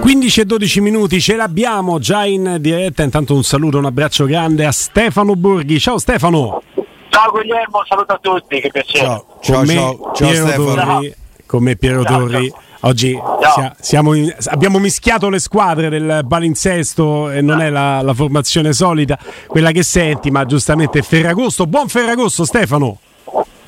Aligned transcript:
15 0.00 0.40
e 0.40 0.44
12 0.46 0.80
minuti 0.80 1.20
ce 1.20 1.36
l'abbiamo 1.36 1.98
già 1.98 2.24
in 2.24 2.56
diretta. 2.60 3.02
Intanto 3.02 3.34
un 3.34 3.44
saluto, 3.44 3.78
un 3.78 3.84
abbraccio 3.84 4.24
grande 4.24 4.64
a 4.64 4.72
Stefano 4.72 5.36
Borghi. 5.36 5.78
Ciao 5.78 5.98
Stefano. 5.98 6.62
Ciao 7.10 7.30
Guglielmo, 7.30 7.82
saluto 7.86 8.14
a 8.14 8.18
tutti, 8.20 8.60
che 8.60 8.70
piacere. 8.70 9.04
Ciao, 9.04 9.26
ciao, 9.42 9.56
con 9.56 9.66
me 9.66 9.74
ciao, 9.74 10.10
ciao 10.14 10.28
Piero 10.30 10.46
Stefano. 10.46 10.74
Torri. 10.74 11.14
Con 11.46 11.62
me 11.62 11.76
Piero 11.76 12.02
Ciao, 12.04 12.18
Torri. 12.18 12.48
ciao. 12.48 12.60
Oggi 12.84 13.12
Ciao. 13.12 13.52
sia- 13.54 13.76
siamo 13.78 14.14
in- 14.14 14.34
abbiamo 14.46 14.78
mischiato 14.80 15.28
le 15.28 15.38
squadre 15.38 15.88
del 15.88 16.24
palinsesto 16.28 17.30
e 17.30 17.40
non 17.40 17.60
è 17.60 17.70
la, 17.70 18.00
la 18.02 18.12
formazione 18.14 18.72
solita, 18.72 19.16
quella 19.46 19.70
che 19.70 19.84
senti, 19.84 20.30
ma 20.32 20.44
giustamente 20.46 21.00
Ferragosto. 21.02 21.66
Buon 21.66 21.86
Ferragosto 21.88 22.44
Stefano. 22.44 22.98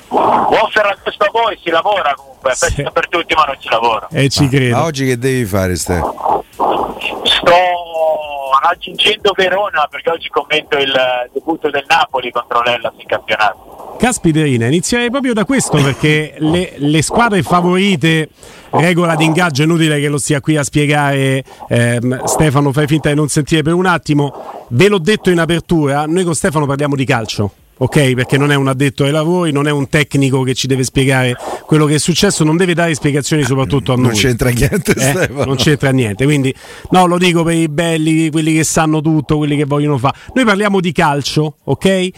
Buon 0.07 0.69
Ferragosto 0.71 1.23
a 1.23 1.29
voi, 1.31 1.57
si 1.63 1.69
lavora 1.69 2.13
comunque, 2.15 2.51
Sì. 2.55 2.83
per 2.93 3.07
tutti 3.09 3.33
ma 3.33 3.43
non 3.45 3.55
ci 3.59 3.69
lavoro. 3.69 4.07
E 4.11 4.29
ci 4.29 4.47
credo. 4.47 4.75
Ma 4.75 4.83
oggi 4.83 5.05
che 5.05 5.17
devi 5.17 5.45
fare, 5.45 5.75
Ste? 5.75 6.01
Sto 7.23 7.53
aggiungendo 8.61 9.31
Verona 9.35 9.87
perché 9.89 10.09
oggi 10.09 10.29
commento 10.29 10.77
il 10.77 10.93
debutto 11.33 11.69
del 11.69 11.83
Napoli 11.87 12.31
contro 12.31 12.61
l'Ellas 12.61 12.93
in 12.97 13.05
campionato. 13.07 13.95
Caspiterina, 13.99 14.67
inizierei 14.67 15.09
proprio 15.09 15.33
da 15.33 15.45
questo 15.45 15.81
perché 15.81 16.35
le, 16.39 16.73
le 16.77 17.01
squadre 17.01 17.41
favorite, 17.43 18.29
regola 18.71 19.15
di 19.15 19.23
ingaggio, 19.23 19.61
è 19.61 19.65
inutile 19.65 19.99
che 19.99 20.09
lo 20.09 20.17
stia 20.17 20.41
qui 20.41 20.57
a 20.57 20.63
spiegare 20.63 21.43
ehm, 21.69 22.23
Stefano, 22.25 22.71
fai 22.73 22.87
finta 22.87 23.09
di 23.09 23.15
non 23.15 23.29
sentire 23.29 23.61
per 23.61 23.73
un 23.73 23.85
attimo, 23.85 24.65
ve 24.69 24.89
l'ho 24.89 24.99
detto 24.99 25.29
in 25.29 25.39
apertura, 25.39 26.05
noi 26.05 26.23
con 26.23 26.35
Stefano 26.35 26.65
parliamo 26.65 26.95
di 26.95 27.05
calcio. 27.05 27.51
Ok, 27.77 28.13
perché 28.13 28.37
non 28.37 28.51
è 28.51 28.55
un 28.55 28.69
addetto 28.69 29.03
ai 29.03 29.11
lavori, 29.11 29.51
non 29.51 29.67
è 29.67 29.71
un 29.71 29.89
tecnico 29.89 30.43
che 30.43 30.53
ci 30.53 30.65
deve 30.65 30.83
spiegare 30.83 31.35
quello 31.65 31.85
che 31.85 31.95
è 31.95 31.99
successo, 31.99 32.45
non 32.45 32.55
deve 32.55 32.73
dare 32.73 32.93
spiegazioni 32.95 33.43
soprattutto 33.43 33.91
a 33.91 33.95
noi. 33.95 34.05
Non 34.05 34.13
c'entra 34.13 34.49
niente, 34.49 34.93
Eh, 34.95 35.27
non 35.45 35.55
c'entra 35.55 35.91
niente. 35.91 36.23
Quindi, 36.23 36.53
no, 36.91 37.05
lo 37.05 37.17
dico 37.17 37.43
per 37.43 37.55
i 37.55 37.67
belli, 37.67 38.31
quelli 38.31 38.53
che 38.53 38.63
sanno 38.63 39.01
tutto, 39.01 39.37
quelli 39.37 39.57
che 39.57 39.65
vogliono 39.65 39.97
fare. 39.97 40.17
Noi 40.33 40.45
parliamo 40.45 40.79
di 40.79 40.93
calcio, 40.93 41.57
ok? 41.65 41.85
E 41.85 42.11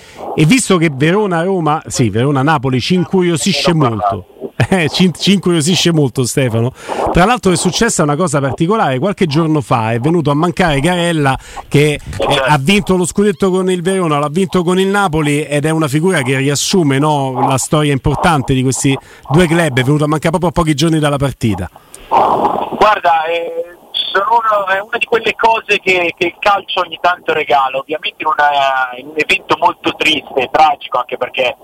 visto 0.46 0.78
che 0.78 0.92
Verona-Roma, 0.94 1.82
sì, 1.88 2.10
Verona-Napoli 2.10 2.80
ci 2.80 2.94
incuriosisce 2.94 3.74
molto. 3.74 4.28
Eh, 4.70 4.90
ci, 4.90 5.12
ci 5.14 5.34
incuriosisce 5.34 5.94
molto 5.94 6.26
Stefano. 6.26 6.74
Tra 7.12 7.26
l'altro 7.26 7.52
è 7.52 7.56
successa 7.56 8.02
una 8.02 8.16
cosa 8.16 8.40
particolare, 8.40 8.98
qualche 8.98 9.28
giorno 9.28 9.62
fa 9.62 9.92
è 9.94 10.00
venuto 10.00 10.32
a 10.32 10.34
mancare 10.34 10.80
Garella 10.80 11.38
che 11.68 11.94
eh, 11.94 12.42
ha 12.48 12.58
vinto 12.60 12.98
lo 12.98 13.06
scudetto 13.06 13.52
con 13.52 13.70
il 13.70 13.84
Verona, 13.84 14.18
l'ha 14.18 14.30
vinto 14.30 14.64
con 14.64 14.80
il 14.80 14.88
Napoli 14.88 15.44
ed 15.46 15.66
è 15.66 15.70
una 15.70 15.88
figura 15.88 16.24
che 16.24 16.38
riassume 16.38 16.98
no, 16.98 17.48
la 17.48 17.58
storia 17.58 17.92
importante 17.92 18.56
di 18.56 18.64
questi 18.64 18.98
due 19.30 19.46
club, 19.46 19.78
è 19.78 19.84
venuto 19.84 20.06
a 20.06 20.08
mancare 20.08 20.32
proprio 20.32 20.50
a 20.50 20.54
pochi 20.54 20.74
giorni 20.74 20.98
dalla 20.98 21.18
partita. 21.18 21.70
Guarda, 22.10 23.26
eh, 23.26 23.78
sono 24.12 24.66
è 24.68 24.80
una 24.80 24.98
di 24.98 25.06
quelle 25.06 25.36
cose 25.36 25.80
che, 25.80 26.14
che 26.18 26.26
il 26.26 26.36
calcio 26.40 26.82
ogni 26.82 26.98
tanto 27.00 27.34
regala, 27.34 27.78
ovviamente 27.78 28.24
in, 28.24 28.28
una- 28.28 28.98
in 28.98 29.08
un 29.08 29.16
evento 29.16 29.56
molto 29.60 29.94
triste 29.96 30.50
tragico, 30.52 30.98
anche 30.98 31.18
perché 31.18 31.56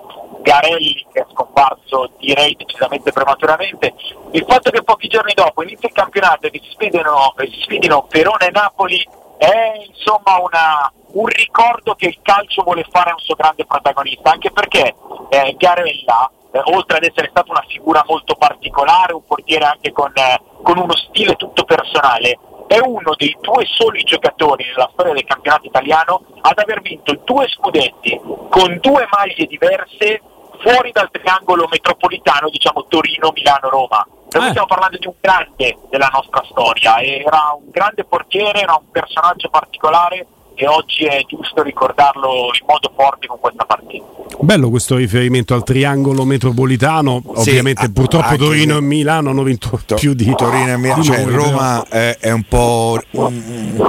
Garelli, 0.44 1.06
che 1.12 1.22
è 1.22 1.26
scomparso 1.32 2.12
direi 2.20 2.56
decisamente 2.56 3.12
prematuramente, 3.12 3.94
il 4.32 4.46
fatto 4.48 4.70
che 4.70 4.84
pochi 4.84 5.08
giorni 5.08 5.34
dopo 5.34 5.64
inizia 5.64 5.88
il 5.88 5.96
campionato 5.96 6.46
e 6.48 6.52
che 6.52 6.60
si 6.62 6.70
sfidino, 6.72 7.34
si 7.38 7.62
sfidino 7.62 8.06
Verona 8.10 8.46
e 8.46 8.52
Napoli 8.52 9.08
è 9.38 9.84
insomma 9.88 10.40
una- 10.40 10.92
un 11.14 11.26
ricordo 11.26 11.96
che 11.96 12.08
il 12.08 12.20
calcio 12.22 12.64
vuole 12.64 12.86
fare 12.90 13.12
a 13.12 13.14
un 13.14 13.20
suo 13.20 13.36
grande 13.36 13.66
protagonista, 13.66 14.32
anche 14.32 14.52
perché 14.52 14.96
eh, 15.30 15.56
Garella, 15.58 16.30
eh, 16.52 16.62
oltre 16.66 16.98
ad 16.98 17.04
essere 17.04 17.30
stata 17.30 17.52
una 17.52 17.64
figura 17.68 18.04
molto 18.08 18.36
particolare, 18.36 19.14
un 19.14 19.26
portiere 19.26 19.66
anche 19.66 19.92
con, 19.92 20.12
eh, 20.16 20.40
con 20.62 20.78
uno 20.78 20.96
stile 20.96 21.36
tutto 21.36 21.64
personale, 21.66 22.38
è 22.68 22.80
uno 22.80 23.14
dei 23.16 23.36
due 23.42 23.66
soli 23.66 24.02
giocatori 24.04 24.66
nella 24.66 24.90
storia 24.94 25.14
del 25.14 25.26
campionato 25.26 25.68
italiano 25.68 26.22
ad 26.42 26.58
aver 26.58 26.82
vinto 26.82 27.14
due 27.24 27.48
scudetti 27.48 28.20
con 28.50 28.78
due 28.80 29.08
maglie 29.12 29.46
diverse 29.46 30.22
fuori 30.64 30.92
dal 30.92 31.10
triangolo 31.12 31.68
metropolitano, 31.70 32.50
diciamo 32.50 32.86
Torino-Milano-Roma. 32.88 34.08
Noi 34.32 34.46
Eh. 34.46 34.50
stiamo 34.50 34.68
parlando 34.68 34.98
di 34.98 35.06
un 35.08 35.14
grande 35.20 35.78
della 35.92 36.10
nostra 36.12 36.42
storia, 36.50 37.00
era 37.02 37.54
un 37.60 37.70
grande 37.70 38.04
portiere, 38.06 38.62
era 38.62 38.74
un 38.74 38.90
personaggio 38.92 39.50
particolare 39.50 40.26
e 40.56 40.68
oggi 40.68 41.04
è 41.06 41.22
giusto 41.28 41.62
ricordarlo 41.64 42.50
in 42.60 42.66
modo 42.68 42.92
forte 42.96 43.28
con 43.28 43.40
questa 43.40 43.66
partita. 43.66 44.06
Bello 44.40 44.70
questo 44.70 44.96
riferimento 44.96 45.54
al 45.54 45.64
triangolo 45.64 46.24
metropolitano. 46.26 47.22
Sì, 47.36 47.50
Ovviamente, 47.50 47.86
a- 47.86 47.92
purtroppo 47.94 48.36
Torino 48.36 48.78
e 48.78 48.82
Milano 48.82 49.30
hanno 49.32 49.44
vinto 49.44 49.80
To- 49.86 49.96
più 49.96 50.14
di 50.14 50.34
Torino 50.36 50.72
e 50.74 50.78
Milano, 50.78 51.04
cioè 51.04 51.24
Roma 51.26 51.84
è, 51.88 52.18
è 52.20 52.32
un 52.32 52.44
po' 52.44 53.00
un- 53.12 53.82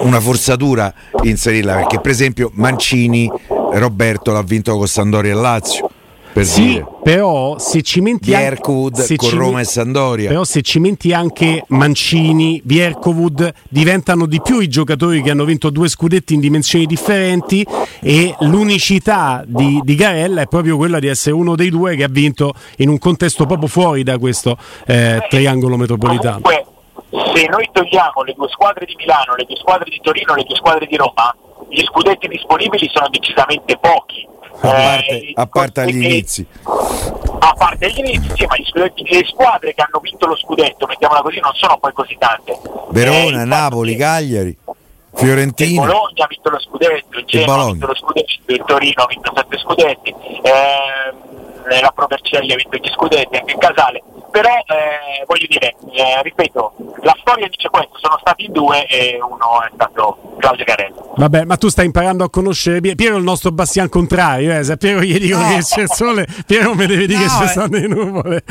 una 0.00 0.20
forzatura 0.20 0.92
inserirla 1.22 1.74
perché 1.76 2.00
per 2.00 2.10
esempio 2.10 2.50
Mancini 2.54 3.30
Roberto 3.72 4.32
l'ha 4.32 4.42
vinto 4.42 4.76
con 4.76 4.86
Sandoria 4.86 5.32
e 5.32 5.34
Lazio 5.36 5.88
per 6.32 6.44
Sì, 6.44 6.62
dire. 6.64 6.86
però 7.02 7.58
se 7.58 7.82
ci 7.82 8.00
menti 8.00 8.34
anche- 8.34 8.58
se 9.02 9.16
con 9.16 9.28
ci- 9.28 9.36
Roma 9.36 9.60
e 9.60 9.64
Sandoria 9.64 10.28
Però 10.28 10.44
se 10.44 10.62
ci 10.62 10.78
menti 10.78 11.12
anche 11.12 11.64
Mancini, 11.68 12.60
Vierkovud, 12.64 13.52
diventano 13.68 14.26
di 14.26 14.40
più 14.40 14.60
i 14.60 14.68
giocatori 14.68 15.20
che 15.22 15.30
hanno 15.30 15.44
vinto 15.44 15.70
due 15.70 15.88
scudetti 15.88 16.34
in 16.34 16.40
dimensioni 16.40 16.86
differenti 16.86 17.66
e 18.00 18.34
l'unicità 18.40 19.42
di, 19.46 19.80
di 19.82 19.94
Garella 19.94 20.40
è 20.42 20.46
proprio 20.46 20.76
quella 20.76 20.98
di 20.98 21.06
essere 21.08 21.34
uno 21.34 21.54
dei 21.54 21.68
due 21.70 21.96
che 21.96 22.04
ha 22.04 22.08
vinto 22.10 22.54
in 22.78 22.88
un 22.88 22.98
contesto 22.98 23.44
proprio 23.46 23.68
fuori 23.68 24.02
da 24.02 24.18
questo 24.18 24.56
eh, 24.86 25.26
triangolo 25.28 25.76
metropolitano. 25.76 26.40
Comunque, 26.40 26.66
se 27.34 27.46
noi 27.48 27.68
togliamo 27.72 28.22
le 28.24 28.32
due 28.34 28.48
squadre 28.48 28.86
di 28.86 28.94
Milano, 28.96 29.34
le 29.36 29.44
due 29.44 29.56
squadre 29.56 29.90
di 29.90 30.00
Torino, 30.02 30.34
le 30.34 30.44
due 30.44 30.56
squadre 30.56 30.86
di 30.86 30.96
Roma, 30.96 31.34
gli 31.68 31.82
scudetti 31.84 32.26
disponibili 32.28 32.88
sono 32.92 33.08
decisamente 33.10 33.76
pochi. 33.78 34.26
A 34.68 34.72
parte, 34.72 35.20
Eh, 35.20 35.32
a 35.34 35.46
parte 35.46 35.80
agli 35.80 36.04
inizi 36.04 36.46
A 37.40 37.54
parte 37.56 37.90
gli 37.90 37.98
inizi, 37.98 38.30
sì, 38.34 38.46
ma 38.46 38.56
gli 38.56 38.70
le 39.10 39.24
squadre 39.26 39.74
che 39.74 39.82
hanno 39.82 40.00
vinto 40.00 40.26
lo 40.26 40.36
scudetto, 40.36 40.86
mettiamola 40.86 41.22
così, 41.22 41.40
non 41.40 41.52
sono 41.54 41.76
poi 41.78 41.92
così 41.92 42.16
tante. 42.18 42.58
Verona, 42.90 43.42
Eh, 43.42 43.44
Napoli, 43.44 43.96
Cagliari 43.96 44.48
il 45.14 45.18
Fiorentina 45.18 45.82
Bologna 45.82 46.24
ha 46.24 46.26
vinto 46.26 46.50
lo 46.50 46.58
scudetto, 46.58 47.18
il 47.18 47.24
Genoa 47.26 47.60
ha 47.60 47.66
vinto 47.66 47.86
lo 47.86 47.94
scudetto, 47.94 48.52
il 48.52 48.62
Torino 48.66 49.02
ha 49.02 49.06
vinto 49.06 49.32
sette 49.34 49.58
scudetti, 49.58 50.10
ehm, 50.10 51.80
la 51.80 51.92
Pro 51.94 52.06
Vercelli 52.06 52.52
ha 52.52 52.56
vinto 52.56 52.76
gli 52.78 52.90
scudetti, 52.90 53.36
anche 53.36 53.52
il 53.52 53.58
Casale. 53.58 54.02
Però 54.32 54.48
eh, 54.48 55.24
voglio 55.26 55.46
dire, 55.46 55.76
eh, 55.92 56.22
ripeto, 56.22 56.72
la 57.02 57.14
storia 57.20 57.46
dice 57.48 57.68
questo, 57.68 57.98
sono 58.00 58.16
stati 58.18 58.48
due 58.50 58.86
e 58.86 59.18
uno 59.20 59.62
è 59.62 59.70
stato 59.74 60.36
Claudio 60.38 60.64
Garelli. 60.64 60.94
Vabbè, 61.16 61.44
ma 61.44 61.56
tu 61.58 61.68
stai 61.68 61.84
imparando 61.84 62.24
a 62.24 62.30
conoscere 62.30 62.80
Piero, 62.80 63.16
è 63.16 63.18
il 63.18 63.24
nostro 63.24 63.52
Bastian 63.52 63.90
contrario, 63.90 64.56
eh. 64.56 64.64
se 64.64 64.72
a 64.72 64.76
Piero 64.76 65.02
gli 65.02 65.18
dico 65.18 65.38
che 65.38 65.58
c'è 65.62 65.82
il 65.82 65.90
sole, 65.92 66.26
Piero 66.46 66.74
mi 66.74 66.86
deve 66.86 67.06
dire 67.06 67.20
No, 67.24 67.28
che 67.28 67.36
ci 67.36 67.42
eh. 67.42 67.48
stanno 67.48 67.76
le 67.76 67.86
nuvole. 67.86 68.44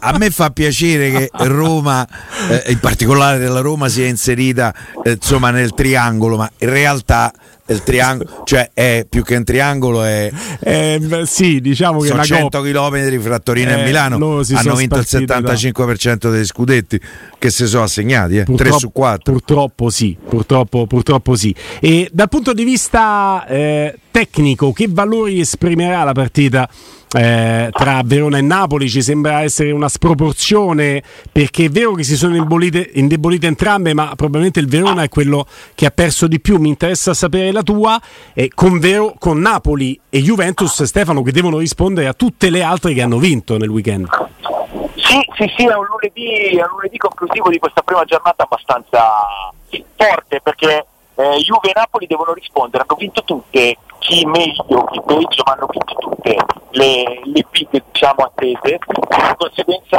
a 0.00 0.16
me 0.16 0.30
fa 0.30 0.50
piacere 0.50 1.10
che 1.10 1.30
Roma, 1.32 2.06
eh, 2.48 2.70
in 2.70 2.78
particolare 2.78 3.38
della 3.38 3.60
Roma, 3.60 3.88
sia 3.88 4.06
inserita 4.06 4.72
eh, 5.02 5.12
insomma 5.12 5.50
nel 5.50 5.74
triangolo, 5.74 6.36
ma 6.36 6.48
in 6.58 6.70
realtà 6.70 7.32
il 7.72 7.82
triangolo, 7.82 8.42
cioè 8.44 8.70
è 8.72 9.04
più 9.08 9.22
che 9.24 9.36
un 9.36 9.44
triangolo, 9.44 10.02
è, 10.04 10.30
Eh, 10.60 10.98
beh, 11.00 11.26
sì, 11.26 11.60
diciamo 11.60 11.98
che 12.00 12.06
sono 12.08 12.18
una 12.20 12.24
100 12.28 12.58
coppia. 12.58 12.72
km 12.88 13.20
fra 13.20 13.38
Torino 13.38 13.70
Eh, 13.70 13.80
e 13.80 13.84
Milano. 13.84 14.16
Hanno 14.16 14.74
vinto 14.76 14.98
il 14.98 15.06
spartiti 15.06 15.24
da- 15.24 15.40
75% 15.40 16.30
dei 16.30 16.44
scudetti 16.44 17.00
che 17.42 17.50
si 17.50 17.66
sono 17.66 17.82
assegnati, 17.82 18.34
eh, 18.36 18.44
3 18.44 18.54
Purtroppo- 18.54 18.78
su 18.78 18.92
4. 18.92 19.32
Purtroppo 19.32 19.90
sì, 19.90 20.16
purtroppo, 20.28 20.86
purtroppo 20.86 21.34
sì. 21.34 21.52
E 21.80 22.08
dal 22.12 22.28
punto 22.28 22.52
di 22.52 22.62
vista 22.62 23.44
eh, 23.48 23.98
tecnico, 24.12 24.70
che 24.72 24.86
valori 24.88 25.40
esprimerà 25.40 26.04
la 26.04 26.12
partita 26.12 26.68
eh, 27.14 27.68
tra 27.72 28.00
Verona 28.04 28.38
e 28.38 28.42
Napoli? 28.42 28.88
Ci 28.88 29.02
sembra 29.02 29.40
essere 29.42 29.72
una 29.72 29.88
sproporzione 29.88 31.02
perché 31.32 31.64
è 31.64 31.68
vero 31.68 31.94
che 31.94 32.04
si 32.04 32.16
sono 32.16 32.36
indebolite, 32.36 32.90
indebolite 32.94 33.48
entrambe, 33.48 33.92
ma 33.92 34.12
probabilmente 34.14 34.60
il 34.60 34.68
Verona 34.68 35.02
è 35.02 35.08
quello 35.08 35.44
che 35.74 35.86
ha 35.86 35.90
perso 35.90 36.28
di 36.28 36.38
più. 36.40 36.58
Mi 36.58 36.68
interessa 36.68 37.12
sapere 37.12 37.50
la 37.50 37.62
tua. 37.64 38.00
eh, 38.34 38.50
con, 38.54 38.78
Vero- 38.78 39.14
con 39.18 39.40
Napoli 39.40 39.98
e 40.08 40.22
Juventus, 40.22 40.84
Stefano, 40.84 41.22
che 41.22 41.32
devono 41.32 41.58
rispondere 41.58 42.06
a 42.06 42.12
tutte 42.12 42.50
le 42.50 42.62
altre 42.62 42.94
che 42.94 43.02
hanno 43.02 43.18
vinto 43.18 43.58
nel 43.58 43.68
weekend. 43.68 44.06
Sì, 45.12 45.20
sì, 45.36 45.52
sì, 45.58 45.66
è 45.66 45.74
un 45.74 45.84
lunedì, 45.84 46.56
è 46.56 46.62
un 46.62 46.70
lunedì 46.70 46.96
conclusivo 46.96 47.50
di 47.50 47.58
questa 47.58 47.82
prima 47.82 48.02
giornata 48.04 48.44
abbastanza 48.44 49.20
forte 49.94 50.40
perché 50.40 50.86
eh, 51.16 51.36
Juve 51.36 51.68
e 51.68 51.72
Napoli 51.74 52.06
devono 52.06 52.32
rispondere, 52.32 52.82
hanno 52.88 52.98
vinto 52.98 53.22
tutte, 53.22 53.76
chi 53.98 54.24
meglio, 54.24 54.84
chi 54.84 55.02
peggio, 55.04 55.42
ma 55.44 55.52
hanno 55.52 55.66
vinto 55.68 55.94
tutte 55.96 56.34
le, 56.70 57.20
le 57.24 57.46
big 57.50 57.82
diciamo 57.92 58.24
attese, 58.24 58.78
di 58.86 59.34
conseguenza 59.36 59.98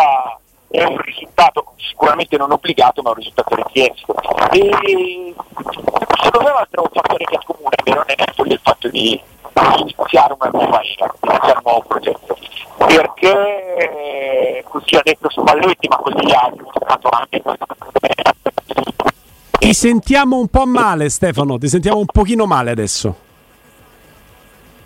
è 0.71 0.83
un 0.83 0.97
risultato 0.97 1.73
sicuramente 1.77 2.35
non 2.35 2.51
obbligato 2.51 3.03
ma 3.03 3.09
un 3.09 3.15
risultato 3.15 3.53
richiesto. 3.53 4.15
E 4.49 5.35
secondo 6.23 6.47
me 6.47 6.67
un 6.75 6.89
fattore 6.91 7.23
che 7.25 7.35
accomuna 7.35 7.69
Verona 7.83 8.05
e 8.07 8.15
Napoli 8.17 8.49
è 8.49 8.53
il 8.53 8.59
fatto 8.63 8.87
di 8.89 9.21
iniziare 9.79 10.35
una 10.39 10.49
nuova 10.51 10.81
era, 10.81 11.13
iniziare 11.21 11.57
un 11.57 11.61
nuovo 11.63 11.83
progetto. 11.87 12.37
perché 12.87 13.75
eh, 13.77 14.63
così 14.67 14.95
ha 14.95 15.01
detto 15.03 15.29
Spalletti, 15.29 15.87
ma 15.87 15.97
così 15.97 16.31
ha 16.33 16.49
dimostrato 16.51 17.09
anche 17.09 17.41
Ti 19.59 19.73
sentiamo 19.73 20.37
un 20.37 20.47
po' 20.47 20.65
male 20.65 21.09
Stefano, 21.09 21.57
ti 21.57 21.67
sentiamo 21.67 21.99
un 21.99 22.05
pochino 22.05 22.45
male 22.45 22.71
adesso. 22.71 23.15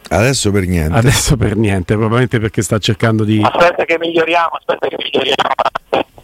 Adesso 0.10 0.52
per 0.52 0.66
niente. 0.66 0.98
Adesso 0.98 1.36
per 1.36 1.58
niente, 1.58 1.94
probabilmente 1.94 2.40
perché 2.40 2.62
sta 2.62 2.78
cercando 2.78 3.24
di... 3.26 3.42
Aspetta 3.44 3.84
che 3.84 3.98
miglioriamo, 4.00 4.52
aspetta 4.52 4.88
che 4.88 4.96
miglioriamo. 4.98 5.54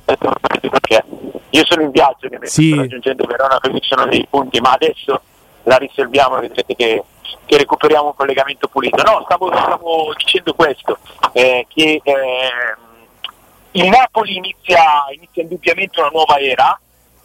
Perché 0.05 1.03
io 1.49 1.65
sono 1.65 1.81
in 1.81 1.91
viaggio, 1.91 2.29
che 2.29 2.39
Sì. 2.43 2.69
sto 2.71 2.81
raggiungendo 2.81 3.25
Verona, 3.25 3.57
quindi 3.59 3.81
ci 3.81 3.89
sono 3.89 4.05
dei 4.07 4.25
punti, 4.29 4.59
ma 4.61 4.71
adesso 4.71 5.21
la 5.63 5.75
risolviamo, 5.77 6.39
vedrete 6.39 6.75
che, 6.75 7.03
che 7.45 7.57
recuperiamo 7.57 8.07
un 8.07 8.15
collegamento 8.15 8.67
pulito. 8.67 9.01
No, 9.03 9.21
stavo, 9.25 9.47
stavo 9.47 10.13
dicendo 10.15 10.53
questo, 10.53 10.97
eh, 11.31 11.65
che 11.69 12.01
ehm, 12.03 12.97
il 13.71 13.89
Napoli 13.89 14.35
inizia, 14.35 15.05
inizia 15.15 15.41
indubbiamente 15.41 15.99
una 15.99 16.09
nuova 16.11 16.37
era, 16.37 16.79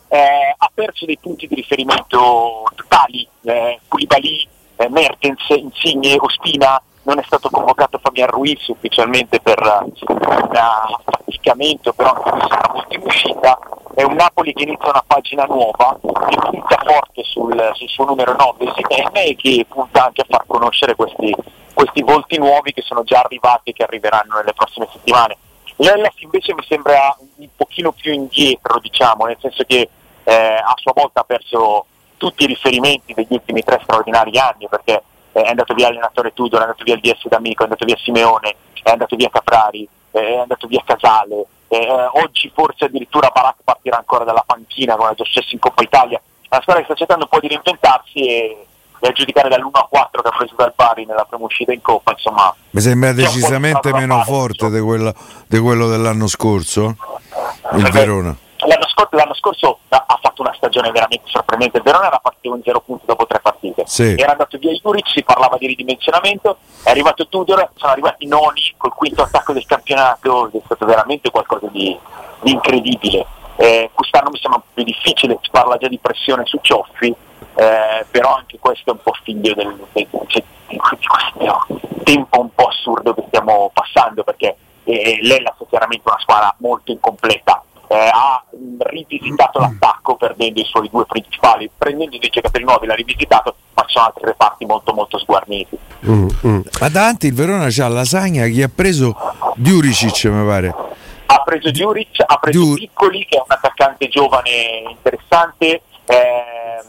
eh, 0.08 0.54
ha 0.56 0.70
perso 0.72 1.04
dei 1.04 1.18
punti 1.20 1.46
di 1.46 1.54
riferimento 1.54 2.64
totali, 2.74 3.28
eh, 3.42 3.80
Koulibaly, 3.86 4.48
eh, 4.76 4.88
Mertens, 4.88 5.48
Insigne, 5.50 6.16
Ospina, 6.18 6.80
non 7.02 7.18
è 7.18 7.22
stato 7.24 7.48
convocato 7.50 7.98
Fabian 7.98 8.28
Ruiz 8.28 8.66
ufficialmente 8.68 9.40
per 9.40 9.58
eh, 9.58 10.12
un 10.12 10.50
affaticamento, 10.52 11.92
però 11.92 12.12
anche 12.12 12.46
sarà 12.48 12.70
molto 12.72 12.94
in 12.94 13.02
uscita. 13.02 13.58
È 13.98 14.04
un 14.04 14.14
Napoli 14.14 14.52
che 14.52 14.62
inizia 14.62 14.90
una 14.90 15.02
pagina 15.04 15.42
nuova, 15.46 15.98
che 16.00 16.36
punta 16.36 16.76
forte 16.86 17.24
sul, 17.24 17.70
sul 17.74 17.88
suo 17.88 18.04
numero 18.04 18.32
9 18.32 18.70
Osimhen 18.70 19.10
e 19.14 19.34
che 19.34 19.66
punta 19.68 20.04
anche 20.04 20.20
a 20.20 20.26
far 20.28 20.44
conoscere 20.46 20.94
questi, 20.94 21.34
questi 21.74 22.02
volti 22.02 22.38
nuovi 22.38 22.72
che 22.72 22.82
sono 22.82 23.02
già 23.02 23.18
arrivati 23.18 23.70
e 23.70 23.72
che 23.72 23.82
arriveranno 23.82 24.36
nelle 24.36 24.52
prossime 24.52 24.86
settimane. 24.92 25.36
L'Ellas 25.78 26.14
invece 26.18 26.54
mi 26.54 26.62
sembra 26.68 27.12
un 27.38 27.48
pochino 27.56 27.90
più 27.90 28.12
indietro, 28.12 28.78
diciamo, 28.78 29.24
nel 29.24 29.38
senso 29.40 29.64
che 29.66 29.88
eh, 30.22 30.32
a 30.32 30.74
sua 30.76 30.92
volta 30.94 31.22
ha 31.22 31.24
perso 31.24 31.86
tutti 32.18 32.44
i 32.44 32.46
riferimenti 32.46 33.14
degli 33.14 33.26
ultimi 33.30 33.64
tre 33.64 33.80
straordinari 33.82 34.38
anni, 34.38 34.68
perché 34.68 35.02
eh, 35.32 35.42
è 35.42 35.48
andato 35.48 35.74
via 35.74 35.88
l'allenatore 35.88 36.32
Tudor, 36.32 36.60
è 36.60 36.62
andato 36.62 36.84
via 36.84 36.94
il 36.94 37.00
DS 37.00 37.26
D'Amico, 37.26 37.62
è 37.62 37.64
andato 37.64 37.84
via 37.84 37.96
Simeone, 37.96 38.54
è 38.80 38.90
andato 38.90 39.16
via 39.16 39.28
Caprari, 39.28 39.88
eh, 40.12 40.20
è 40.20 40.38
andato 40.38 40.68
via 40.68 40.84
Casale, 40.86 41.46
eh, 41.68 42.08
oggi 42.22 42.50
forse 42.54 42.86
addirittura 42.86 43.30
Barak 43.32 43.56
partirà 43.62 43.98
ancora 43.98 44.24
dalla 44.24 44.42
panchina 44.44 44.96
come 44.96 45.10
è 45.10 45.14
già 45.14 45.24
successo 45.24 45.50
in 45.52 45.60
Coppa 45.60 45.82
Italia. 45.82 46.20
Una 46.50 46.60
squadra 46.62 46.82
che 46.82 46.88
sta 46.88 46.96
cercando 46.96 47.24
un 47.24 47.30
po' 47.30 47.40
di 47.40 47.48
reinventarsi 47.48 48.26
e, 48.26 48.66
a 49.00 49.12
giudicare 49.12 49.48
dall'1 49.48 49.68
a 49.70 49.86
4 49.88 50.22
che 50.22 50.28
ha 50.28 50.36
preso 50.36 50.54
dal 50.56 50.72
Bari 50.74 51.04
nella 51.04 51.24
prima 51.24 51.44
uscita 51.44 51.72
in 51.72 51.82
Coppa, 51.82 52.12
insomma. 52.12 52.54
Mi 52.70 52.80
sembra 52.80 53.12
decisamente 53.12 53.92
meno 53.92 54.22
forte 54.24 54.70
di 54.70 54.80
quello, 54.80 55.14
di 55.46 55.58
quello 55.58 55.88
dell'anno 55.88 56.26
scorso. 56.26 56.96
Il 57.72 57.82
Perché 57.82 57.90
Verona. 57.90 58.36
L'anno 58.66 58.88
scorso, 58.88 59.16
l'anno 59.16 59.34
scorso 59.34 59.78
ha 59.88 60.18
fatto 60.20 60.42
una 60.42 60.52
stagione 60.54 60.90
veramente 60.90 61.24
sorprendente. 61.26 61.78
Il 61.78 61.84
Verona 61.84 62.08
era 62.08 62.18
partito 62.18 62.54
in 62.54 62.62
zero 62.64 62.80
punti 62.80 63.06
dopo 63.06 63.26
tre 63.26 63.38
partite. 63.40 63.84
Sì. 63.86 64.14
Era 64.16 64.32
andato 64.32 64.58
via 64.58 64.72
Juric, 64.72 65.08
si 65.08 65.22
parlava 65.22 65.56
di 65.58 65.66
ridimensionamento, 65.66 66.58
è 66.82 66.90
arrivato 66.90 67.28
Tudor, 67.28 67.70
sono 67.76 67.92
arrivati 67.92 68.26
noni 68.26 68.74
col 68.76 68.94
quinto 68.94 69.22
attacco 69.22 69.52
del 69.52 69.64
campionato, 69.66 70.50
è 70.52 70.60
stato 70.64 70.84
veramente 70.86 71.30
qualcosa 71.30 71.66
di, 71.70 71.96
di 72.40 72.50
incredibile. 72.50 73.26
Eh, 73.56 73.90
quest'anno 73.92 74.30
mi 74.30 74.38
sembra 74.38 74.60
un 74.60 74.64
po' 74.66 74.72
più 74.74 74.84
difficile, 74.84 75.38
si 75.42 75.50
parla 75.50 75.76
già 75.76 75.88
di 75.88 75.98
pressione 75.98 76.44
su 76.44 76.58
Cioffi, 76.60 77.14
eh, 77.54 78.06
però 78.10 78.34
anche 78.36 78.58
questo 78.58 78.90
è 78.90 78.92
un 78.92 79.02
po' 79.02 79.12
figlio 79.22 79.54
del, 79.54 79.86
del- 79.92 80.06
cioè, 80.28 80.42
di 80.68 80.76
questo 80.76 81.66
tempo 82.04 82.40
un 82.40 82.54
po' 82.54 82.66
assurdo 82.68 83.14
che 83.14 83.24
stiamo 83.28 83.70
passando 83.72 84.22
perché 84.22 84.56
eh, 84.84 85.18
l'Ellas 85.22 85.56
è 85.58 85.64
chiaramente 85.68 86.08
una 86.08 86.18
squadra 86.20 86.54
molto 86.58 86.92
incompleta. 86.92 87.62
Eh, 87.90 88.10
ha 88.12 88.44
rivisitato 88.80 89.58
l'attacco 89.60 90.16
perdendo 90.16 90.60
i 90.60 90.64
suoi 90.64 90.90
due 90.90 91.06
principali, 91.06 91.70
prendendo 91.76 92.18
dei 92.18 92.28
giocatori 92.28 92.62
nuovi, 92.62 92.86
l'ha 92.86 92.94
rivisitato, 92.94 93.54
ma 93.72 93.82
ci 93.86 93.94
sono 93.94 94.06
altri 94.06 94.24
reparti 94.26 94.66
molto 94.66 94.92
molto 94.92 95.18
sguarniti. 95.18 95.78
Mm, 96.06 96.28
mm. 96.46 96.60
Ma 96.80 96.88
davanti 96.90 97.28
il 97.28 97.34
Verona 97.34 97.68
c'ha 97.70 97.88
Lasagna 97.88 98.46
che 98.46 98.62
ha 98.62 98.70
preso 98.74 99.16
Diuricic, 99.56 100.24
mi 100.26 100.46
pare. 100.46 100.74
Ha 101.30 101.42
preso 101.44 101.70
Juric, 101.70 102.22
ha 102.26 102.36
preso 102.36 102.58
Giur- 102.58 102.78
Piccoli 102.78 103.24
che 103.26 103.36
è 103.36 103.40
un 103.40 103.46
attaccante 103.56 104.08
giovane 104.08 104.82
interessante, 104.90 105.82
ehm, 106.04 106.82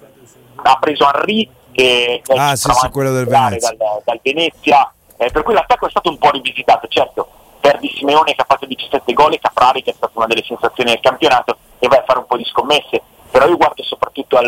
ha 0.64 0.78
preso 0.80 1.06
Henry 1.14 1.50
che 1.72 2.22
che 2.24 2.34
Ah, 2.34 2.52
è 2.52 2.56
sì, 2.58 2.70
sì, 2.72 2.90
quello 2.90 3.12
del 3.12 3.26
Venezia. 3.26 3.74
dal, 3.78 4.02
dal 4.04 4.20
Venezia, 4.22 4.92
eh, 5.18 5.30
per 5.32 5.44
cui 5.44 5.54
l'attacco 5.54 5.88
è 5.88 5.90
stato 5.90 6.10
un 6.10 6.18
po' 6.18 6.32
rivisitato, 6.32 6.88
certo, 6.88 7.30
perdi 7.60 7.94
Simeone 7.96 8.34
che 8.34 8.42
ha 8.42 8.46
fatto 8.48 8.66
17 8.66 9.14
gol 9.14 9.34
e 9.34 9.40
Caprari 9.40 9.84
che 9.84 9.92
è 9.92 9.94
stata 9.94 10.14
una 10.16 10.28
delle 10.28 10.44
sensazioni 10.44 10.92
del 10.92 11.00
campionato 11.00 11.58
e 11.80 11.88
vai 11.88 12.00
a 12.00 12.04
fare 12.06 12.20
un 12.20 12.26
po' 12.26 12.38
di 12.38 12.46
scommesse, 12.46 13.02
però 13.32 13.48
io 13.48 13.58
guardo 13.58 13.84
soprattutto 13.84 14.38
al, 14.38 14.48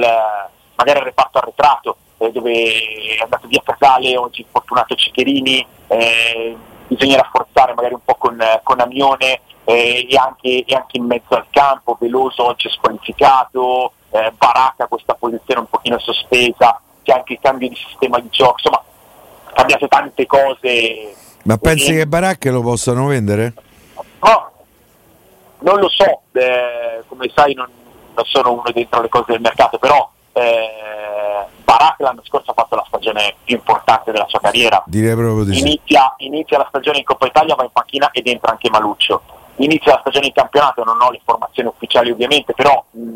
magari 0.75 0.99
al 0.99 1.05
reparto 1.05 1.37
arretrato 1.37 1.97
eh, 2.17 2.31
dove 2.31 2.51
è 2.53 3.23
andato 3.23 3.47
via 3.47 3.61
Casale, 3.63 4.17
oggi 4.17 4.41
infortunato 4.41 4.95
Ciccherini, 4.95 5.65
eh, 5.87 6.55
bisogna 6.87 7.17
rafforzare 7.17 7.73
magari 7.73 7.93
un 7.93 8.03
po' 8.03 8.15
con, 8.15 8.37
con 8.63 8.79
Amione 8.79 9.41
eh, 9.63 10.07
e, 10.09 10.15
anche, 10.17 10.63
e 10.65 10.75
anche 10.75 10.97
in 10.97 11.05
mezzo 11.05 11.35
al 11.35 11.45
campo, 11.49 11.97
Veloso 11.99 12.45
oggi 12.45 12.67
è 12.67 12.71
squalificato, 12.71 13.93
eh, 14.11 14.31
Baracca 14.37 14.87
questa 14.87 15.15
posizione 15.15 15.61
un 15.61 15.69
pochino 15.69 15.99
sospesa, 15.99 16.79
c'è 17.03 17.13
anche 17.13 17.33
il 17.33 17.39
cambio 17.41 17.69
di 17.69 17.75
sistema 17.75 18.19
di 18.19 18.29
gioco, 18.29 18.55
insomma 18.57 18.83
cambiate 19.53 19.87
tante 19.87 20.25
cose. 20.25 21.15
Ma 21.43 21.57
pensi 21.57 21.93
E- 21.93 21.97
che 21.97 22.07
Baracche 22.07 22.51
lo 22.51 22.61
possano 22.61 23.07
vendere? 23.07 23.53
No, 24.19 24.51
non 25.59 25.79
lo 25.79 25.89
so, 25.89 26.21
eh, 26.33 27.03
come 27.07 27.31
sai 27.33 27.53
non, 27.53 27.67
non 28.15 28.25
sono 28.25 28.51
uno 28.51 28.63
dentro 28.73 29.01
le 29.01 29.09
cose 29.09 29.31
del 29.31 29.41
mercato, 29.41 29.77
però 29.77 30.09
eh, 30.33 31.45
Barak 31.63 31.99
l'anno 31.99 32.21
scorso 32.23 32.51
ha 32.51 32.53
fatto 32.53 32.75
la 32.75 32.85
stagione 32.87 33.35
più 33.43 33.55
importante 33.55 34.11
della 34.11 34.25
sua 34.27 34.39
carriera. 34.39 34.83
Direi 34.85 35.15
proprio 35.15 35.43
di 35.43 35.55
sì. 35.55 35.61
Inizia, 35.61 36.13
inizia 36.17 36.57
la 36.57 36.65
stagione 36.69 36.99
in 36.99 37.03
Coppa 37.03 37.25
Italia, 37.25 37.55
va 37.55 37.63
in 37.63 37.71
panchina 37.71 38.09
ed 38.11 38.27
entra 38.27 38.51
anche 38.51 38.69
Maluccio. 38.69 39.21
Inizia 39.57 39.93
la 39.93 39.99
stagione 40.01 40.27
in 40.27 40.33
campionato, 40.33 40.83
non 40.83 40.99
ho 41.01 41.11
le 41.11 41.21
formazioni 41.23 41.69
ufficiali 41.69 42.11
ovviamente, 42.11 42.53
però 42.53 42.83
mh, 42.91 43.13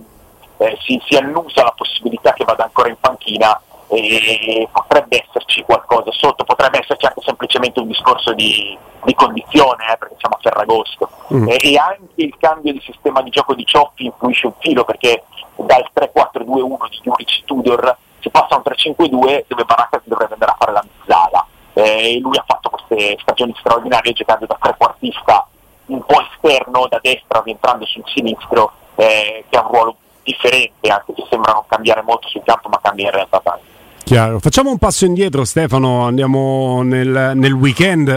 eh, 0.57 0.77
si, 0.81 1.01
si 1.05 1.15
annusa 1.15 1.63
la 1.63 1.73
possibilità 1.75 2.33
che 2.33 2.43
vada 2.43 2.63
ancora 2.63 2.89
in 2.89 2.97
panchina 2.99 3.59
e 3.87 4.67
potrebbe 4.71 5.23
esserci 5.27 5.63
qualcosa 5.63 6.11
sotto, 6.11 6.43
potrebbe 6.43 6.79
esserci 6.79 7.05
anche 7.05 7.21
semplicemente 7.21 7.79
un 7.79 7.87
discorso 7.87 8.33
di, 8.33 8.77
di 9.03 9.13
condizione, 9.13 9.91
eh, 9.91 9.97
perché 9.97 10.15
siamo 10.17 10.35
a 10.35 10.39
Ferragosto. 10.41 11.09
Mm. 11.33 11.47
E, 11.49 11.57
e 11.61 11.77
anche 11.77 12.23
il 12.23 12.35
cambio 12.39 12.73
di 12.73 12.81
sistema 12.83 13.21
di 13.21 13.29
gioco 13.29 13.53
di 13.53 13.65
Cioffi 13.65 14.05
influisce 14.05 14.47
un 14.47 14.53
filo, 14.59 14.83
perché 14.83 15.23
dal 15.55 15.89
3-4-2-1 15.93 16.89
di 16.89 16.99
Juric 17.03 17.43
Tudor 17.45 17.97
si 18.19 18.29
passa 18.29 18.55
a 18.55 18.57
un 18.57 18.63
3-5-2 18.65 19.43
dove 19.47 19.63
Baracca 19.65 20.01
dovrebbe 20.03 20.33
andare 20.33 20.51
a 20.51 20.55
fare 20.57 20.71
la 20.71 20.83
mezzala. 20.83 21.45
Eh, 21.73 22.15
e 22.15 22.19
lui 22.19 22.37
ha 22.37 22.43
fatto 22.45 22.69
queste 22.69 23.17
stagioni 23.21 23.53
straordinarie 23.59 24.13
giocando 24.13 24.45
da 24.45 24.57
trequartista 24.59 25.45
un 25.87 26.03
po' 26.05 26.21
esterno 26.21 26.87
da 26.89 26.99
destra 27.01 27.41
rientrando 27.43 27.85
sul 27.85 28.03
sinistro 28.05 28.71
eh, 28.95 29.43
che 29.49 29.57
ha 29.57 29.61
un 29.61 29.67
ruolo 29.67 29.95
differente 30.23 30.89
anche 30.89 31.13
se 31.15 31.25
sembra 31.29 31.51
non 31.51 31.65
cambiare 31.67 32.01
molto 32.01 32.27
sul 32.27 32.41
campo 32.43 32.69
ma 32.69 32.79
cambia 32.81 33.05
in 33.05 33.11
realtà 33.11 33.39
tanto. 33.43 33.74
Chiaro. 34.05 34.37
Facciamo 34.37 34.69
un 34.69 34.77
passo 34.77 35.05
indietro, 35.05 35.43
Stefano. 35.45 36.05
Andiamo 36.05 36.83
nel, 36.83 37.31
nel 37.33 37.53
weekend, 37.53 38.15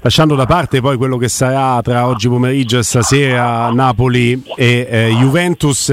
lasciando 0.00 0.36
da 0.36 0.46
parte 0.46 0.80
poi 0.80 0.96
quello 0.96 1.16
che 1.16 1.26
sarà 1.26 1.82
tra 1.82 2.06
oggi 2.06 2.28
pomeriggio 2.28 2.78
e 2.78 2.84
stasera 2.84 3.68
Napoli 3.72 4.40
e 4.54 4.86
eh, 4.88 5.14
Juventus. 5.18 5.92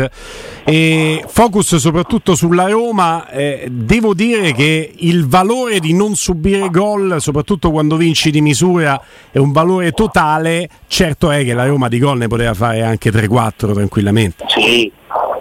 E 0.64 1.26
focus 1.28 1.78
soprattutto 1.78 2.36
sulla 2.36 2.68
Roma. 2.70 3.28
Eh, 3.30 3.68
devo 3.72 4.14
dire 4.14 4.54
che 4.54 4.94
il 4.96 5.28
valore 5.28 5.80
di 5.80 5.94
non 5.94 6.16
subire 6.16 6.70
gol, 6.70 7.16
soprattutto 7.18 7.72
quando 7.72 7.98
vinci 7.98 8.30
di 8.30 8.42
misura, 8.42 9.02
è 9.32 9.40
un 9.40 9.52
valore 9.52 9.92
totale. 9.92 10.70
Certo 10.86 11.32
è 11.32 11.44
che 11.44 11.56
la 11.56 11.66
Roma 11.66 11.88
di 11.88 11.98
gol 11.98 12.20
ne 12.20 12.28
poteva 12.28 12.54
fare 12.54 12.84
anche 12.84 13.10
3-4 13.10 13.74
tranquillamente. 13.74 14.46
Sì, 14.50 14.92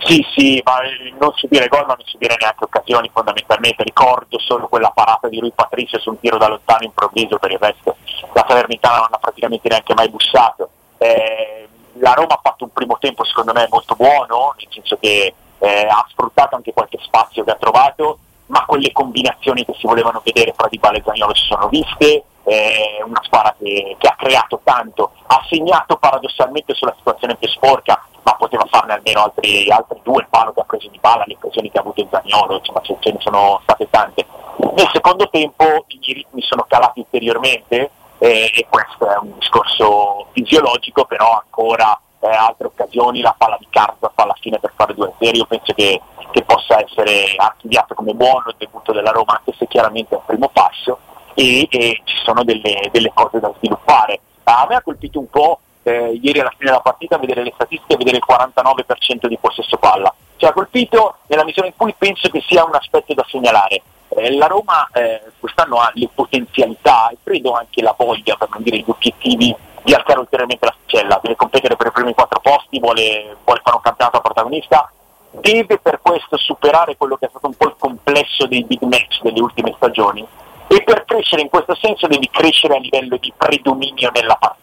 sì, 0.00 0.25
sì, 0.35 0.62
ma 0.64 0.83
il 0.85 1.14
non 1.19 1.33
subire 1.35 1.69
gol, 1.69 1.87
ma 1.87 1.95
non 1.95 2.04
subire 2.04 2.37
neanche 2.38 2.64
occasioni 2.64 3.11
fondamentalmente. 3.12 3.83
Ricordo 3.83 4.38
solo 4.38 4.69
quella 4.69 4.90
parata 4.90 5.28
di 5.28 5.38
Rui 5.38 5.52
Patricio 5.54 5.99
su 5.99 6.11
un 6.11 6.21
tiro 6.21 6.38
da 6.38 6.49
lontano 6.49 6.85
improvviso 6.85 7.38
per 7.38 7.50
il 7.52 7.59
resto. 7.59 7.97
La 8.33 8.45
Salernitana 8.47 8.99
non 8.99 9.09
ha 9.11 9.19
praticamente 9.19 9.69
neanche 9.69 9.95
mai 9.95 10.09
bussato. 10.09 10.71
Eh, 10.99 11.69
la 11.95 12.12
Roma 12.12 12.35
ha 12.35 12.40
fatto 12.42 12.64
un 12.64 12.73
primo 12.73 12.99
tempo 12.99 13.25
secondo 13.25 13.52
me 13.52 13.66
molto 13.71 13.95
buono, 13.95 14.54
nel 14.57 14.69
senso 14.71 14.97
che 14.99 15.35
eh, 15.59 15.87
ha 15.87 16.04
sfruttato 16.09 16.57
anche 16.57 16.73
qualche 16.73 16.99
spazio 17.00 17.45
che 17.45 17.50
ha 17.50 17.57
trovato, 17.57 18.19
ma 18.47 18.64
quelle 18.64 18.92
combinazioni 18.92 19.64
che 19.64 19.75
si 19.78 19.87
volevano 19.87 20.21
vedere 20.25 20.54
fra 20.57 20.69
Di 20.69 20.78
Bala 20.78 20.99
e 20.99 21.02
Zagnolo 21.04 21.35
si 21.35 21.47
sono 21.47 21.69
viste, 21.69 22.25
è 22.42 23.02
una 23.04 23.21
squadra 23.23 23.54
che, 23.59 23.97
che 23.99 24.09
ha 24.09 24.16
creato 24.16 24.61
tanto, 24.64 25.12
ha 25.26 25.45
segnato 25.49 25.97
paradossalmente 25.97 26.75
sulla 26.75 26.95
situazione 26.97 27.37
più 27.37 27.49
sporca, 27.49 28.02
ma 28.23 28.35
poteva 28.35 28.67
farne 28.71 28.95
almeno 28.95 29.23
altri, 29.23 29.71
altri 29.71 30.00
due, 30.03 30.23
il 30.23 30.29
palo 30.29 30.53
che 30.53 30.61
ha 30.61 30.65
preso 30.65 30.89
Di 30.89 30.99
Bala, 31.00 31.25
le 31.27 31.37
occasioni 31.41 31.71
che 31.71 31.79
ha 31.79 31.81
avuto 31.81 32.00
il 32.00 32.09
Zagnolo, 32.11 32.59
insomma 32.59 32.81
ce, 32.83 32.97
ce 33.00 33.12
ne 33.12 33.19
sono 33.21 33.61
state 33.62 33.89
tante. 33.91 34.27
Nel 34.75 34.89
secondo 34.93 35.29
tempo 35.31 35.65
i 35.87 36.12
ritmi 36.12 36.43
sono 36.43 36.65
calati 36.69 37.00
ulteriormente 37.00 37.91
eh, 38.19 38.50
e 38.55 38.67
questo 38.69 39.09
è 39.09 39.17
un 39.19 39.33
discorso 39.39 40.27
fisiologico, 40.33 41.05
però 41.05 41.41
ancora 41.43 41.99
eh, 42.21 42.29
altre 42.29 42.67
occasioni, 42.67 43.21
la 43.21 43.35
palla 43.37 43.57
di 43.59 43.67
Carza 43.71 44.12
fa 44.15 44.23
alla 44.23 44.37
fine 44.39 44.59
per 44.59 44.73
fare 44.77 44.95
2-0, 44.95 45.37
io 45.37 45.47
penso 45.47 45.73
che, 45.73 46.00
che 46.31 46.43
possa 46.43 46.81
essere 46.81 47.35
archiviato 47.37 47.95
come 47.95 48.12
buono 48.12 48.45
il 48.49 48.57
debutto 48.59 48.93
della 48.93 49.11
Roma, 49.11 49.37
anche 49.39 49.55
se 49.57 49.67
chiaramente 49.67 50.15
è 50.15 50.19
un 50.19 50.25
primo 50.27 50.50
passo 50.53 50.99
e, 51.35 51.67
e 51.71 52.00
ci 52.05 52.17
sono 52.23 52.45
delle, 52.45 52.89
delle, 52.93 53.11
cose 53.15 53.41
da 53.41 53.53
sviluppare. 53.57 54.21
A 54.45 54.67
me 54.69 54.75
ha 54.77 54.83
colpito 54.83 55.19
un 55.19 55.31
po' 55.31 55.61
eh, 55.83 56.19
ieri 56.21 56.41
alla 56.41 56.51
fine 56.57 56.71
della 56.71 56.81
partita 56.81 57.19
vedere 57.19 57.43
le 57.43 57.53
statistiche 57.55 57.97
vedere 57.97 58.19
il 58.19 58.25
49% 58.27 59.27
di 59.27 59.39
possesso 59.39 59.77
palla. 59.77 60.13
Ci 60.37 60.45
ha 60.45 60.53
colpito 60.53 61.17
nella 61.27 61.45
misura 61.45 61.67
in 61.67 61.75
cui 61.77 61.95
penso 61.97 62.29
che 62.29 62.43
sia 62.47 62.65
un 62.65 62.75
aspetto 62.75 63.15
da 63.15 63.25
segnalare. 63.29 63.83
Eh, 64.09 64.37
la 64.37 64.47
Roma 64.47 64.89
eh, 64.93 65.23
quest'anno 65.39 65.77
ha 65.79 65.91
le 65.95 66.09
potenzialità 66.15 67.11
e 67.11 67.19
credo 67.23 67.53
anche 67.53 67.83
la 67.83 67.95
voglia, 67.97 68.37
per 68.37 68.49
non 68.51 68.63
dire 68.63 68.79
gli 68.79 68.85
obiettivi, 68.87 69.55
di 69.83 69.95
alzare 69.95 70.19
ulteriormente 70.19 70.67
la 70.67 70.75
sticella, 70.83 71.21
deve 71.23 71.37
competere 71.37 71.77
per 71.77 71.87
i 71.87 71.93
primi 71.93 72.15
quattro 72.15 72.41
posti, 72.41 72.79
vuole, 72.79 73.37
vuole 73.45 73.61
fare 73.63 73.77
un 73.77 73.83
campionato 73.83 74.21
protagonista, 74.21 74.91
deve 75.31 75.79
per 75.79 76.01
questo 76.03 76.37
superare 76.37 76.97
quello 76.97 77.17
che 77.17 77.27
è 77.27 77.29
stato 77.31 77.47
un 77.47 77.55
po' 77.55 77.69
il 77.69 77.77
complesso 77.79 78.47
dei 78.47 78.65
big 78.65 78.83
match 78.83 79.23
delle 79.23 79.41
ultime 79.41 79.73
stagioni 79.77 80.27
e 80.73 80.83
per 80.85 81.05
crescere 81.05 81.43
in 81.43 81.49
questo 81.49 81.75
senso 81.75 82.07
devi 82.07 82.29
crescere 82.31 82.77
a 82.77 82.79
livello 82.79 83.17
di 83.17 83.33
predominio 83.37 84.11
nella 84.15 84.37
partita, 84.37 84.60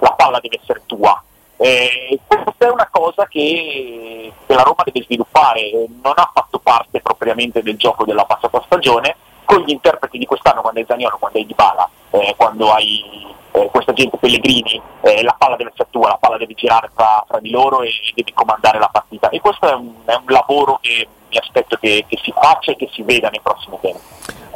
la 0.00 0.12
palla 0.12 0.40
deve 0.40 0.58
essere 0.60 0.82
tua. 0.86 1.22
Eh, 1.58 2.18
questa 2.26 2.66
è 2.66 2.70
una 2.70 2.88
cosa 2.90 3.26
che, 3.26 4.30
che, 4.46 4.54
la 4.54 4.62
Roma 4.62 4.82
deve 4.84 5.02
sviluppare, 5.02 5.70
non 6.02 6.12
ha 6.16 6.30
fatto 6.32 6.58
parte 6.58 7.00
propriamente 7.00 7.62
del 7.62 7.76
gioco 7.76 8.04
della 8.04 8.24
passata 8.24 8.62
stagione, 8.66 9.16
con 9.44 9.60
gli 9.60 9.70
interpreti 9.70 10.18
di 10.18 10.26
quest'anno, 10.26 10.60
quando 10.60 10.80
è 10.80 10.84
Zaniolo, 10.86 11.16
quando 11.18 11.38
è 11.38 11.44
Dybala, 11.44 11.88
eh, 12.20 12.34
quando 12.36 12.72
hai 12.72 13.04
eh, 13.52 13.68
questa 13.70 13.92
gente 13.92 14.16
Pellegrini, 14.18 14.80
eh, 15.02 15.22
la 15.22 15.34
palla 15.38 15.56
deve 15.56 15.70
essere 15.72 15.88
tua, 15.90 16.08
la 16.08 16.18
palla 16.18 16.36
deve 16.36 16.54
girare 16.54 16.90
fra, 16.94 17.24
fra 17.26 17.40
di 17.40 17.50
loro 17.50 17.82
e, 17.82 17.88
e, 17.88 18.12
devi 18.14 18.32
comandare 18.32 18.78
la 18.78 18.88
partita. 18.92 19.28
E 19.30 19.40
questo 19.40 19.70
è 19.70 19.74
un, 19.74 19.92
è 20.04 20.14
un 20.14 20.24
lavoro 20.26 20.78
che 20.80 21.08
mi 21.28 21.38
aspetto 21.38 21.76
che, 21.80 22.04
che 22.06 22.18
si 22.22 22.32
faccia 22.32 22.72
e 22.72 22.76
che 22.76 22.88
si 22.92 23.02
veda 23.02 23.28
nei 23.28 23.40
prossimi 23.42 23.78
tempi. 23.80 24.00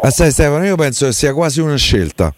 Ma 0.03 0.11
sai 0.11 0.31
Stefano, 0.31 0.65
io 0.65 0.77
penso 0.77 1.07
che 1.07 1.13
sia 1.13 1.35
quasi 1.35 1.61
una 1.61 1.77
scelta. 1.77 2.33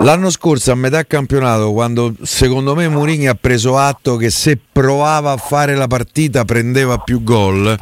L'anno 0.00 0.28
scorso 0.28 0.70
a 0.70 0.74
metà 0.74 1.04
campionato, 1.04 1.72
quando 1.72 2.12
secondo 2.22 2.74
me 2.74 2.88
Mourinho 2.88 3.30
ha 3.30 3.36
preso 3.40 3.78
atto 3.78 4.16
che 4.16 4.28
se 4.28 4.58
provava 4.70 5.32
a 5.32 5.36
fare 5.38 5.76
la 5.76 5.86
partita 5.86 6.44
prendeva 6.44 6.98
più 6.98 7.22
gol, 7.22 7.74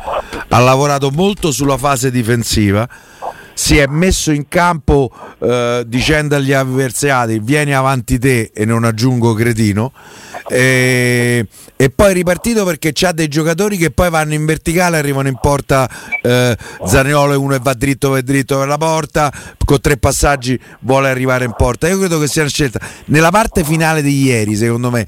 ha 0.49 0.59
lavorato 0.61 1.11
molto 1.11 1.50
sulla 1.50 1.78
fase 1.78 2.12
difensiva, 2.12 2.88
si 3.54 3.78
è 3.78 3.87
messo 3.87 4.30
in 4.30 4.49
campo 4.49 5.11
eh, 5.40 5.85
dicendo 5.87 6.37
agli 6.37 6.52
avversari 6.52 7.38
vieni 7.38 7.75
avanti 7.75 8.18
te 8.18 8.50
e 8.54 8.64
non 8.64 8.85
aggiungo 8.85 9.35
cretino 9.35 9.92
e, 10.49 11.47
e 11.76 11.90
poi 11.90 12.11
è 12.11 12.12
ripartito 12.14 12.64
perché 12.64 12.90
c'ha 12.92 13.12
dei 13.12 13.28
giocatori 13.28 13.76
che 13.76 13.90
poi 13.90 14.11
vanno 14.11 14.35
in 14.35 14.44
verticale, 14.44 14.99
arrivano 14.99 15.28
in 15.28 15.38
porta 15.40 15.88
eh, 16.21 16.56
Zaniolo 16.85 17.32
e 17.32 17.37
uno 17.37 17.54
e 17.54 17.59
va 17.61 17.75
dritto 17.75 18.11
per 18.11 18.23
dritto 18.23 18.59
per 18.59 18.68
la 18.68 18.78
porta, 18.78 19.32
con 19.64 19.80
tre 19.80 19.97
passaggi 19.97 20.59
vuole 20.80 21.09
arrivare 21.09 21.44
in 21.44 21.54
porta. 21.56 21.88
Io 21.88 21.99
credo 21.99 22.18
che 22.18 22.26
sia 22.26 22.42
una 22.42 22.50
scelta. 22.50 22.80
Nella 23.06 23.30
parte 23.30 23.64
finale 23.64 24.02
di 24.02 24.23
ieri, 24.23 24.54
secondo 24.56 24.90
me, 24.90 25.06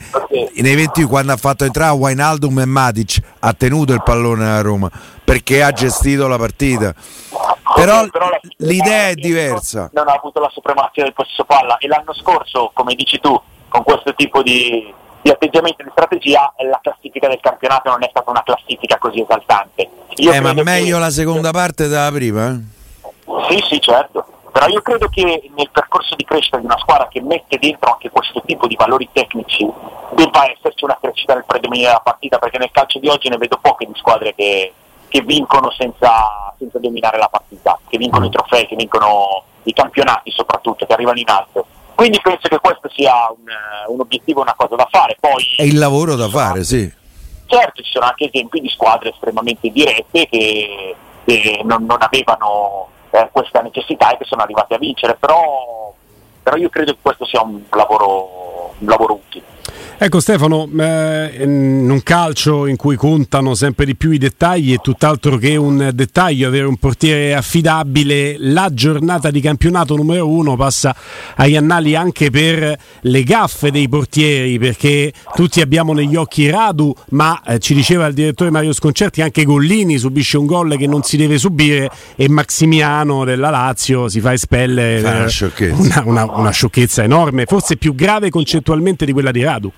nei 0.57 0.75
20 0.75 1.03
quando 1.05 1.33
ha 1.33 1.37
fatto 1.37 1.65
entrare 1.65 1.95
Wainaldum 1.95 2.61
e 2.61 2.65
Matic, 2.65 3.19
ha 3.41 3.53
tenuto 3.53 3.93
il 3.93 4.03
pallone 4.03 4.49
a 4.49 4.61
Roma 4.61 4.91
perché 5.25 5.63
ha 5.63 5.73
gestito 5.73 6.29
la 6.29 6.37
partita. 6.37 6.95
Però, 7.75 8.07
però 8.09 8.29
la, 8.29 8.41
l'idea 8.59 9.09
è 9.09 9.15
diversa. 9.15 9.91
Non 9.93 10.09
ha 10.09 10.13
avuto 10.13 10.41
la 10.41 10.51
supremazia 10.51 11.03
del 11.03 11.13
possesso 11.13 11.45
palla 11.45 11.77
e 11.79 11.89
l'anno 11.89 12.15
scorso, 12.15 12.71
come 12.73 12.95
dici 12.95 13.19
tu, 13.21 13.41
con 13.69 13.83
questo 13.83 14.15
tipo 14.15 14.43
di, 14.43 14.93
di 15.21 15.31
atteggiamento 15.31 15.83
e 15.83 15.85
di 15.85 15.91
strategia 15.91 16.53
la 16.59 16.79
classifica 16.83 17.29
del 17.29 17.41
campionato 17.41 17.91
non 17.91 18.03
è 18.03 18.09
stata 18.11 18.31
una 18.31 18.43
classifica 18.43 18.99
così 18.99 19.21
esaltante. 19.21 19.89
Io 20.17 20.33
eh, 20.33 20.41
ma 20.41 20.53
meglio 20.53 20.97
che... 20.97 21.01
la 21.01 21.11
seconda 21.11 21.51
parte 21.51 21.89
della 21.89 22.11
prima? 22.13 22.51
Eh? 22.51 22.61
Sì, 23.49 23.65
sì, 23.69 23.81
certo. 23.81 24.27
Però 24.53 24.69
io 24.69 24.83
credo 24.83 25.09
che 25.09 25.25
nel 25.25 25.71
percorso 25.73 26.15
di 26.15 26.25
crescita 26.25 26.59
di 26.59 26.65
una 26.65 26.79
squadra 26.79 27.09
che 27.09 27.21
mette 27.21 27.59
dentro 27.59 27.91
anche 27.91 28.09
questo 28.11 28.41
tipo 28.47 28.69
di 28.69 28.77
valori 28.77 29.09
tecnici 29.13 29.69
debba 30.15 30.49
esserci 30.49 30.85
una 30.85 30.97
crescita 31.01 31.35
del 31.35 31.45
predominio 31.45 31.89
della 31.89 31.99
partita, 32.01 32.39
perché 32.39 32.59
nel 32.59 32.71
calcio 32.71 33.01
di 33.01 33.09
oggi 33.09 33.29
ne 33.29 33.37
vedo 33.37 33.59
poche 33.61 33.85
di 33.85 33.93
squadre 33.97 34.33
che, 34.33 34.73
che 35.15 35.23
vincono 35.23 35.71
senza, 35.71 36.53
senza, 36.59 36.81
dominare 36.81 37.19
la 37.19 37.29
partita, 37.29 37.79
che 37.87 37.99
vincono 37.99 38.27
i 38.27 38.31
trofei, 38.31 38.67
che 38.67 38.75
vincono 38.75 39.45
i 39.63 39.73
campionati 39.73 40.33
soprattutto, 40.33 40.87
che 40.87 40.93
arrivano 40.93 41.21
in 41.21 41.29
alto. 41.29 41.67
Quindi 41.95 42.19
penso 42.21 42.49
che 42.49 42.59
questo 42.59 42.91
sia 42.93 43.15
un, 43.31 43.45
un 43.95 44.01
obiettivo, 44.01 44.41
una 44.41 44.57
cosa 44.57 44.75
da 44.75 44.89
fare. 44.91 45.17
Poi, 45.21 45.55
è 45.57 45.63
il 45.63 45.79
lavoro 45.79 46.17
da 46.17 46.29
fare, 46.29 46.65
sì. 46.65 46.93
Certo, 47.47 47.81
ci 47.81 47.93
sono 47.93 48.07
anche 48.07 48.25
esempi 48.25 48.59
di 48.59 48.69
squadre 48.69 49.11
estremamente 49.11 49.71
dirette 49.71 50.27
che, 50.27 50.97
che 51.25 51.61
non, 51.63 51.85
non, 51.85 51.99
avevano 52.01 52.89
eh, 53.11 53.29
questa 53.31 53.61
necessità 53.61 54.11
e 54.11 54.17
che 54.17 54.25
sono 54.25 54.43
arrivate 54.43 54.75
a 54.75 54.79
vincere, 54.79 55.15
però, 55.15 55.95
però 56.43 56.57
io 56.57 56.71
credo 56.71 56.91
che 56.91 56.99
questo 57.01 57.25
sia 57.25 57.41
un 57.41 57.63
lavoro, 57.71 58.75
un 58.79 58.89
lavoro 58.89 59.13
utile. 59.13 59.45
Ecco 59.97 60.19
Stefano, 60.19 60.69
eh, 60.77 61.45
in 61.45 61.89
un 61.89 62.03
calcio 62.03 62.67
in 62.67 62.75
cui 62.75 62.97
contano 62.97 63.55
sempre 63.55 63.87
di 63.87 63.95
più 63.95 64.11
i 64.11 64.19
dettagli 64.19 64.75
è 64.75 64.81
tutt'altro 64.81 65.37
che 65.37 65.55
un 65.55 65.93
dettaglio 65.95 66.49
avere 66.49 66.67
un 66.67 66.77
portiere 66.77 67.33
affidabile, 67.33 68.35
la 68.39 68.69
giornata 68.75 69.31
di 69.31 69.41
campionato 69.41 69.95
numero 69.95 70.29
uno 70.29 70.57
passa 70.57 70.95
agli 71.37 71.55
annali 71.55 71.95
anche 71.95 72.31
per 72.31 72.77
le 73.01 73.23
gaffe 73.23 73.71
dei 73.71 73.89
portieri, 73.89 74.59
perché 74.59 75.13
tutti 75.35 75.61
abbiamo 75.61 75.93
negli 75.93 76.17
occhi 76.17 76.51
Radu, 76.51 76.93
ma 77.11 77.41
eh, 77.47 77.61
ci 77.61 77.73
diceva 77.73 78.07
il 78.07 78.15
direttore 78.15 78.51
Mario 78.51 78.73
Sconcerti 78.73 79.23
anche 79.23 79.45
Gollini 79.45 79.97
subisce 79.97 80.37
un 80.37 80.47
gol 80.47 80.77
che 80.77 80.89
non 80.89 81.05
si 81.05 81.17
deve 81.17 81.39
subire 81.39 81.89
e 82.17 82.29
Maximiano 82.29 83.25
della 83.25 83.49
Lazio 83.49 84.09
si 84.09 84.21
fa 84.21 84.33
espellere. 84.33 85.01
Una, 85.71 86.03
una, 86.05 86.25
una 86.25 86.51
sciocchezza 86.51 87.05
enorme, 87.05 87.47
forse 87.47 87.77
più 87.77 87.95
grave 87.95 88.29
concettualmente 88.29 89.07
di 89.07 89.13
quella 89.13 89.31
di 89.31 89.43
Radu. 89.43 89.73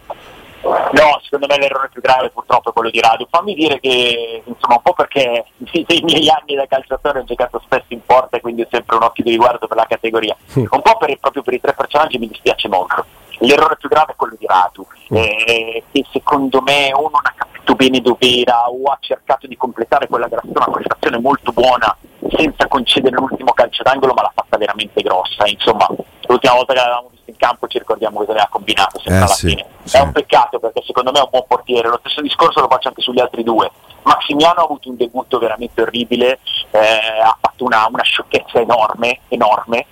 No, 0.93 1.21
secondo 1.23 1.47
me 1.47 1.59
l'errore 1.59 1.89
più 1.93 2.01
grave 2.01 2.31
purtroppo 2.31 2.71
è 2.71 2.73
quello 2.73 2.91
di 2.91 3.01
Radu. 3.01 3.27
Fammi 3.29 3.55
dire 3.55 3.81
che, 3.81 4.43
insomma, 4.45 4.75
un 4.77 4.83
po' 4.83 4.93
perché 4.93 5.47
nei 5.59 6.03
miei 6.03 6.29
anni 6.29 6.55
da 6.55 6.67
calciatore 6.67 7.21
ho 7.21 7.25
giocato 7.25 7.61
spesso 7.65 7.87
in 7.89 8.05
porta 8.05 8.37
e 8.37 8.41
quindi 8.41 8.63
ho 8.63 8.69
sempre 8.71 8.97
un 8.97 9.03
occhio 9.03 9.25
di 9.25 9.31
riguardo 9.31 9.67
per 9.67 9.77
la 9.77 9.87
categoria. 9.87 10.37
Un 10.55 10.69
po' 10.69 10.97
per, 10.99 11.17
proprio 11.19 11.43
per 11.43 11.55
i 11.55 11.61
tre 11.61 11.75
personaggi 11.75 12.19
mi 12.19 12.29
dispiace 12.29 12.69
molto. 12.69 13.05
L'errore 13.39 13.77
più 13.77 13.89
grave 13.89 14.13
è 14.13 14.17
quello 14.17 14.37
di 14.39 14.47
Radu, 14.47 14.87
eh, 15.11 15.85
che 15.91 16.05
secondo 16.13 16.61
me 16.63 16.93
o 16.95 17.03
non 17.03 17.21
ha 17.23 17.35
capito 17.37 17.75
bene 17.75 18.01
dove 18.01 18.41
era 18.41 18.69
o 18.69 18.85
ha 18.91 18.99
cercato 19.01 19.47
di 19.47 19.57
completare 19.57 20.09
quella 20.09 20.27
che 20.29 20.35
era 20.35 20.43
stata 20.45 20.69
una 20.69 20.77
prestazione 20.77 21.19
molto 21.19 21.53
buona 21.53 21.97
senza 22.31 22.67
concedere 22.67 23.17
l'ultimo 23.17 23.53
calcio 23.53 23.83
d'angolo, 23.83 24.15
ma 24.15 24.23
l'ha 24.23 24.33
fatta 24.35 24.57
veramente 24.57 25.03
grossa. 25.03 25.47
Insomma, 25.47 25.87
l'ultima 26.27 26.55
volta 26.55 26.73
che 26.73 26.79
l'avevamo 26.79 27.09
visto 27.11 27.31
in 27.31 27.37
campo 27.37 27.67
ci 27.69 27.79
ricordiamo 27.79 28.19
cosa 28.19 28.31
aveva 28.31 28.49
combinato 28.51 28.99
sempre 28.99 29.15
eh, 29.15 29.25
alla 29.25 29.27
sì, 29.27 29.49
fine. 29.49 29.67
sì. 29.85 29.97
È 29.97 30.01
un 30.01 30.13
peccato 30.13 30.59
perché 30.59 30.83
secondo 30.85 31.13
me 31.13 31.19
è 31.19 31.23
un 31.23 31.29
buon 31.31 31.45
portiere. 31.47 31.89
Lo 31.89 31.99
stesso 32.01 32.23
discorso 32.23 32.61
lo 32.61 32.69
faccio 32.69 32.89
anche 32.89 33.03
sugli 33.03 33.21
altri 33.21 33.43
due. 33.43 33.71
Maximiano 34.03 34.61
ha 34.61 34.65
avuto 34.65 34.89
un 34.89 34.97
debutto 34.97 35.39
veramente 35.39 35.83
orribile, 35.83 36.39
eh, 36.71 36.79
ha 36.79 37.37
fatto 37.41 37.65
una, 37.65 37.87
una 37.91 38.03
sciocchezza 38.03 38.61
enorme, 38.61 39.21
enorme 39.29 39.87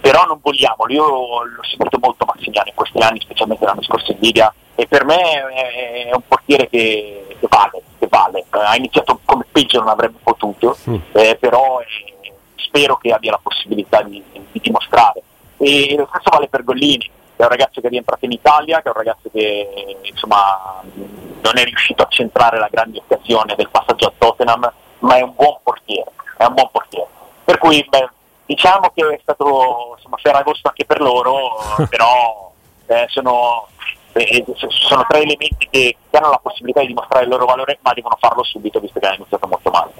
però 0.00 0.24
non 0.24 0.40
vogliamolo, 0.42 0.92
io 0.92 1.04
l'ho 1.44 1.62
seguito 1.62 1.98
molto 2.00 2.24
Maximiano 2.24 2.68
in 2.68 2.74
questi 2.74 2.98
anni, 2.98 3.20
specialmente 3.20 3.64
l'anno 3.64 3.82
scorso 3.82 4.12
in 4.12 4.18
Liga, 4.20 4.52
e 4.74 4.86
per 4.86 5.04
me 5.04 5.20
è, 5.20 6.10
un 6.12 6.22
portiere 6.26 6.68
che, 6.68 7.36
che, 7.38 7.46
vale, 7.48 7.82
che 7.98 8.06
vale. 8.08 8.44
ha 8.48 8.76
iniziato 8.76 9.20
come 9.24 9.44
peggio 9.50 9.78
non 9.78 9.88
avrebbe 9.88 10.18
potuto, 10.22 10.76
mm. 10.88 10.96
eh, 11.12 11.36
però 11.38 11.80
eh, 11.80 12.32
spero 12.56 12.96
che 12.96 13.12
abbia 13.12 13.32
la 13.32 13.40
possibilità 13.42 14.02
di, 14.02 14.22
di, 14.32 14.60
dimostrare. 14.60 15.22
E 15.58 15.94
lo 15.98 16.08
stesso 16.08 16.30
vale 16.30 16.48
per 16.48 16.64
Gollini, 16.64 17.04
che 17.04 17.10
è 17.36 17.42
un 17.42 17.48
ragazzo 17.48 17.82
che 17.82 17.88
è 17.88 17.90
rientrato 17.90 18.24
in 18.24 18.32
Italia, 18.32 18.78
che 18.80 18.84
è 18.84 18.88
un 18.88 18.96
ragazzo 18.96 19.28
che 19.30 19.98
insomma, 20.02 20.80
non 20.82 21.58
è 21.58 21.64
riuscito 21.64 22.02
a 22.02 22.08
centrare 22.08 22.58
la 22.58 22.68
grande 22.70 22.98
occasione 22.98 23.54
del 23.56 23.68
passaggio 23.68 24.06
a 24.06 24.12
Tottenham, 24.16 24.72
ma 25.00 25.16
è 25.16 25.20
un 25.20 25.34
buon 25.34 25.58
portiere, 25.62 26.10
è 26.38 26.44
un 26.44 26.54
buon 26.54 26.70
portiere. 26.72 27.06
Per 27.44 27.58
cui 27.58 27.86
beh, 27.86 28.08
diciamo 28.50 28.90
che 28.92 29.06
è 29.06 29.18
stato 29.22 29.94
insomma, 29.96 30.16
ferragosto 30.16 30.68
anche 30.68 30.84
per 30.84 31.00
loro, 31.00 31.56
però 31.88 32.50
eh, 32.86 33.04
sono, 33.08 33.68
eh, 34.12 34.44
sono, 34.56 35.04
tre 35.08 35.18
elementi 35.18 35.68
che, 35.70 35.96
che, 36.10 36.16
hanno 36.16 36.30
la 36.30 36.40
possibilità 36.42 36.80
di 36.80 36.88
dimostrare 36.88 37.24
il 37.24 37.30
loro 37.30 37.44
valore, 37.44 37.78
ma 37.82 37.92
devono 37.92 38.16
farlo 38.18 38.42
subito 38.42 38.80
visto 38.80 38.98
che 38.98 39.06
hanno 39.06 39.16
iniziato 39.16 39.46
molto 39.46 39.70
male. 39.70 39.92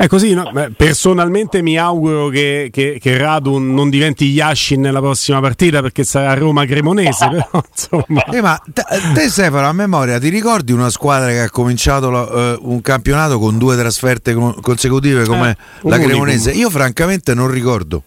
È 0.00 0.06
così, 0.06 0.32
no? 0.32 0.52
personalmente 0.76 1.60
mi 1.60 1.76
auguro 1.76 2.28
che, 2.28 2.68
che, 2.72 3.00
che, 3.00 3.18
Radu 3.18 3.58
non 3.58 3.90
diventi 3.90 4.26
Yashin 4.26 4.80
nella 4.80 5.00
prossima 5.00 5.40
partita 5.40 5.80
perché 5.80 6.04
sarà 6.04 6.34
Roma 6.34 6.64
Cremonese. 6.66 7.26
Però, 7.50 7.64
insomma. 7.68 8.22
Eh, 8.26 8.40
ma 8.40 8.62
te, 8.72 8.84
te, 9.12 9.28
Stefano, 9.28 9.66
a 9.66 9.72
memoria, 9.72 10.20
ti 10.20 10.28
ricordi 10.28 10.70
una 10.70 10.88
squadra 10.88 11.30
che 11.30 11.40
ha 11.40 11.50
cominciato 11.50 12.10
uh, 12.10 12.70
un 12.70 12.80
campionato 12.80 13.40
con 13.40 13.58
due 13.58 13.76
trasferte 13.76 14.34
consecutive 14.34 15.24
come 15.24 15.50
eh, 15.50 15.88
la 15.88 15.98
Cremonese? 15.98 16.52
Io 16.52 16.70
francamente 16.70 17.34
non 17.34 17.50
ricordo. 17.50 18.04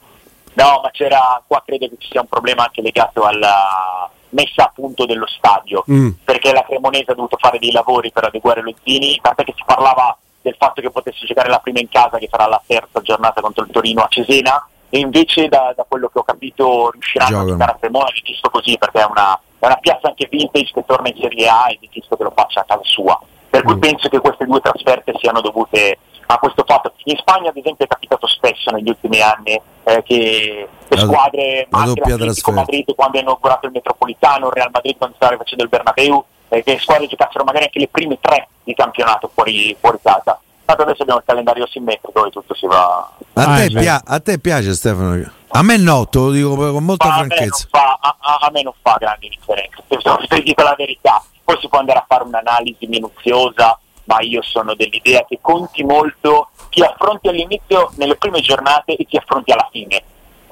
No, 0.53 0.79
ma 0.81 0.91
c'era, 0.91 1.43
qua 1.45 1.61
credo 1.65 1.89
che 1.89 1.95
ci 1.99 2.07
sia 2.11 2.21
un 2.21 2.27
problema 2.27 2.63
anche 2.63 2.81
legato 2.81 3.23
alla 3.23 4.09
messa 4.29 4.63
a 4.63 4.71
punto 4.73 5.05
dello 5.05 5.27
stadio, 5.27 5.83
Mm. 5.91 6.09
perché 6.23 6.53
la 6.53 6.63
Cremonese 6.65 7.11
ha 7.11 7.15
dovuto 7.15 7.35
fare 7.37 7.59
dei 7.59 7.73
lavori 7.73 8.13
per 8.13 8.23
adeguare 8.23 8.61
lo 8.61 8.73
Zini, 8.81 9.19
tant'è 9.21 9.43
che 9.43 9.53
si 9.57 9.63
parlava 9.65 10.15
del 10.41 10.55
fatto 10.57 10.81
che 10.81 10.89
potesse 10.91 11.25
giocare 11.25 11.49
la 11.49 11.59
prima 11.59 11.79
in 11.79 11.89
casa, 11.89 12.17
che 12.17 12.27
sarà 12.29 12.47
la 12.47 12.61
terza 12.65 13.01
giornata 13.01 13.41
contro 13.41 13.63
il 13.63 13.71
Torino 13.71 14.01
a 14.01 14.07
Cesena, 14.09 14.65
e 14.89 14.99
invece 14.99 15.47
da, 15.47 15.73
da 15.75 15.85
quello 15.87 16.09
che 16.09 16.19
ho 16.19 16.23
capito 16.23 16.89
riusciranno 16.91 17.29
Giocano. 17.29 17.47
a 17.49 17.51
giocare 17.53 17.71
a 17.71 17.75
Cremona, 17.79 18.07
è 18.09 18.21
giusto 18.23 18.49
così, 18.49 18.77
perché 18.77 18.99
è 19.01 19.05
una, 19.05 19.39
è 19.59 19.65
una 19.65 19.77
piazza 19.77 20.07
anche 20.07 20.27
vintage 20.29 20.71
che 20.73 20.83
torna 20.85 21.07
in 21.09 21.17
Serie 21.19 21.47
A 21.47 21.65
ed 21.69 21.77
è 21.81 21.87
giusto 21.89 22.17
che 22.17 22.23
lo 22.23 22.33
faccia 22.35 22.61
a 22.61 22.65
casa 22.65 22.81
sua. 22.83 23.19
Per 23.49 23.63
cui 23.63 23.75
Mm. 23.75 23.79
penso 23.79 24.07
che 24.09 24.19
queste 24.19 24.45
due 24.45 24.59
trasferte 24.61 25.13
siano 25.19 25.41
dovute 25.41 25.97
a 26.27 26.37
questo 26.39 26.63
fatto. 26.65 26.93
In 27.03 27.17
Spagna, 27.17 27.49
ad 27.49 27.57
esempio, 27.57 27.83
è 27.83 27.87
capitato 27.89 28.25
spesso 28.27 28.71
negli 28.71 28.87
ultimi 28.87 29.19
anni 29.21 29.59
eh, 29.83 30.01
che 30.03 30.67
le 30.87 30.95
La- 30.95 31.01
squadre, 31.01 31.67
la 31.69 31.77
anche 31.79 32.01
trasferta. 32.01 32.51
Madrid 32.51 32.95
quando 32.95 33.17
è 33.17 33.21
inaugurato 33.21 33.65
il 33.65 33.73
Metropolitano, 33.73 34.47
il 34.47 34.53
Real 34.53 34.69
Madrid 34.71 34.95
quando 34.97 35.15
stava 35.17 35.35
facendo 35.35 35.63
il 35.63 35.69
Bernabeu, 35.69 36.23
eh, 36.51 36.63
che 36.63 36.73
le 36.73 36.79
squadre 36.79 37.07
giocassero 37.07 37.43
magari 37.45 37.65
anche 37.65 37.79
le 37.79 37.87
prime 37.87 38.17
tre 38.19 38.47
di 38.63 38.73
campionato 38.73 39.31
fuori, 39.33 39.75
fuori 39.79 39.97
casa. 40.01 40.39
Tanto 40.65 40.83
adesso 40.83 41.01
abbiamo 41.01 41.19
il 41.21 41.25
calendario 41.25 41.65
simmetrico 41.67 42.25
e 42.25 42.29
tutto 42.29 42.53
si 42.53 42.65
va. 42.67 43.09
A, 43.33 43.43
Ah, 43.43 43.55
te 43.57 43.69
pia- 43.71 44.01
a 44.05 44.19
te 44.19 44.39
piace 44.39 44.73
Stefano? 44.73 45.31
A 45.53 45.63
me 45.63 45.77
no, 45.77 46.07
te 46.07 46.17
lo 46.19 46.31
dico 46.31 46.55
con 46.55 46.83
molta 46.83 47.07
Ma 47.07 47.13
a, 47.13 47.15
me 47.21 47.27
non 47.27 47.35
franchezza. 47.37 47.67
fa, 47.71 47.97
a, 47.99 48.15
a- 48.19 48.37
a 48.41 48.49
me 48.51 48.61
non 48.63 48.73
fa 48.81 48.95
grandi 48.99 49.29
differenze, 49.29 49.83
se 49.87 50.35
vi 50.35 50.43
dico 50.43 50.63
la 50.63 50.75
verità. 50.77 51.21
Poi 51.43 51.57
si 51.59 51.67
può 51.67 51.79
andare 51.79 51.99
a 51.99 52.05
fare 52.07 52.23
un'analisi 52.23 52.85
minuziosa, 52.87 53.77
ma 54.05 54.21
io 54.21 54.41
sono 54.41 54.73
dell'idea 54.75 55.25
che 55.27 55.39
conti 55.41 55.83
molto 55.83 56.49
chi 56.69 56.81
affronti 56.83 57.27
all'inizio 57.27 57.91
nelle 57.95 58.15
prime 58.15 58.39
giornate 58.39 58.95
e 58.95 59.05
chi 59.05 59.17
affronti 59.17 59.51
alla 59.51 59.67
fine. 59.71 60.01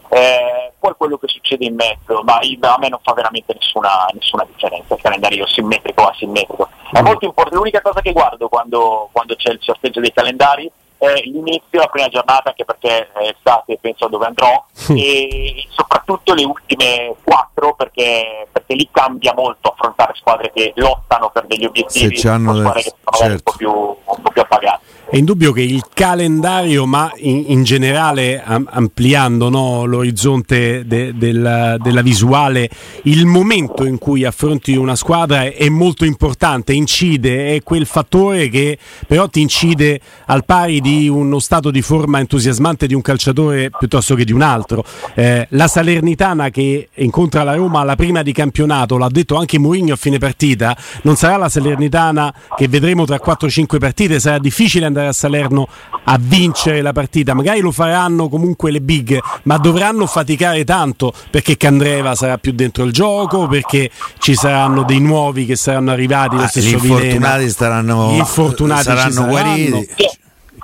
Eh, 0.10 0.72
poi 0.80 0.94
quello 0.98 1.18
che 1.18 1.28
succede 1.28 1.66
in 1.66 1.76
mezzo, 1.76 2.22
ma 2.24 2.40
a 2.40 2.78
me 2.80 2.90
non 2.90 3.00
fa 3.04 3.14
veramente 3.14 3.54
nessuna, 3.54 4.08
nessuna 4.14 4.46
differenza 4.46 4.96
il 4.96 5.02
calendario 5.02 5.46
simmetrico 5.46 6.02
o 6.02 6.08
asimmetrico. 6.08 6.70
È 6.92 7.02
molto 7.02 7.26
importante, 7.26 7.58
l'unica 7.58 7.82
cosa 7.82 8.02
che 8.02 8.12
guardo 8.12 8.50
quando, 8.50 9.10
quando 9.12 9.36
c'è 9.36 9.52
il 9.52 9.60
sorteggio 9.62 10.00
dei 10.00 10.12
calendari 10.12 10.72
è 10.98 11.22
l'inizio, 11.24 11.80
la 11.80 11.88
prima 11.88 12.10
giornata, 12.10 12.50
anche 12.50 12.66
perché 12.66 13.12
è 13.14 13.30
estate 13.30 13.74
e 13.74 13.78
penso 13.80 14.06
a 14.06 14.10
dove 14.10 14.26
andrò, 14.26 14.66
e 14.90 15.66
soprattutto 15.70 16.34
le 16.34 16.44
ultime 16.44 17.16
quattro 17.24 17.74
perché, 17.74 18.48
perché 18.52 18.74
lì 18.74 18.90
cambia 18.92 19.34
molto 19.34 19.70
affrontare 19.70 20.14
squadre 20.16 20.52
che 20.52 20.74
lottano 20.76 21.30
per 21.30 21.46
degli 21.46 21.66
obiettivi 21.66 22.18
Se 22.18 22.28
c'hanno 22.28 22.52
con 22.52 22.56
le- 22.56 22.62
squadre 22.62 22.82
che 22.82 22.94
sono 23.02 23.18
certo. 23.18 23.34
un, 23.34 23.42
po 23.44 23.54
più, 23.56 23.72
un 23.72 24.22
po' 24.22 24.32
più 24.32 24.42
appagate. 24.42 24.80
È 25.12 25.18
indubbio 25.18 25.52
che 25.54 25.64
il 25.64 25.86
calendario, 25.92 26.86
ma 26.86 27.12
in, 27.18 27.46
in 27.48 27.64
generale 27.64 28.44
am- 28.44 28.68
ampliando 28.70 29.50
no, 29.50 29.86
l'orizzonte 29.86 30.86
de- 30.86 31.16
del- 31.16 31.78
della 31.82 32.02
visuale, 32.04 32.70
il 33.06 33.26
momento 33.26 33.86
in 33.86 33.98
cui 33.98 34.24
affronti 34.24 34.76
una 34.76 34.96
squadra 34.96 35.46
è, 35.46 35.56
è 35.56 35.68
molto 35.68 36.06
importante, 36.06 36.74
incide, 36.74 37.56
è 37.56 37.64
quel 37.64 37.88
fattore 37.88 38.50
che 38.50 38.78
però 39.08 39.28
ti 39.28 39.42
incide 39.42 40.00
al 40.28 40.46
pari 40.46 40.80
di 40.80 41.10
uno 41.10 41.40
stato 41.40 41.72
di 41.72 41.82
forma 41.82 42.20
entusiasmante 42.20 42.86
di 42.86 42.94
un 42.94 43.02
calciatore 43.02 43.72
piuttosto 43.72 44.14
che 44.14 44.26
di 44.26 44.32
un 44.32 44.44
altro. 44.44 44.84
Eh, 45.16 45.48
la 45.50 45.68
Salernitana 45.68 46.52
che 46.52 46.90
incontra 46.94 47.42
la 47.42 47.56
Roma 47.56 47.80
alla 47.80 47.96
prima 47.96 48.22
di 48.22 48.32
campionato, 48.32 48.96
l'ha 48.96 49.10
detto 49.10 49.38
anche 49.38 49.58
Mourinho 49.58 49.94
a 49.94 49.98
fine 49.98 50.20
partita, 50.20 50.78
non 51.02 51.16
sarà 51.16 51.36
la 51.36 51.50
Salernitana 51.50 52.32
che 52.56 52.68
vedremo 52.68 53.06
tra 53.06 53.20
4-5 53.20 53.80
partite, 53.80 54.20
sarà 54.20 54.38
difficile 54.38 54.86
andare 54.86 54.98
a 55.08 55.14
Salerno 55.14 55.68
a 56.06 56.18
vincere 56.20 56.82
la 56.82 56.92
partita, 56.92 57.34
magari 57.34 57.60
lo 57.60 57.72
faranno 57.72 58.30
comunque 58.30 58.72
le 58.72 58.82
big, 58.82 59.20
ma 59.44 59.58
dovranno 59.58 60.06
faticare 60.08 60.64
tanto 60.64 61.14
perché 61.30 61.58
Candreva 61.58 62.16
sarà 62.16 62.38
più 62.38 62.52
dentro 62.52 62.84
il 62.84 62.92
gioco, 62.92 63.48
perché 63.48 63.90
ci 64.20 64.36
saranno 64.36 64.84
dei 64.84 65.00
nuovi 65.00 65.46
che 65.46 65.56
saranno 65.56 65.92
arrivati, 65.92 66.36
lo 66.36 66.44
Ah, 66.44 66.48
stesso 66.48 66.68
gli 66.70 66.74
infortunati 66.74 67.34
Vilena. 67.38 67.50
staranno, 67.52 68.10
Gli 68.12 68.18
infortunati 68.18 68.84
saranno 68.84 69.12
saranno. 69.12 69.30
guariti. 69.32 69.88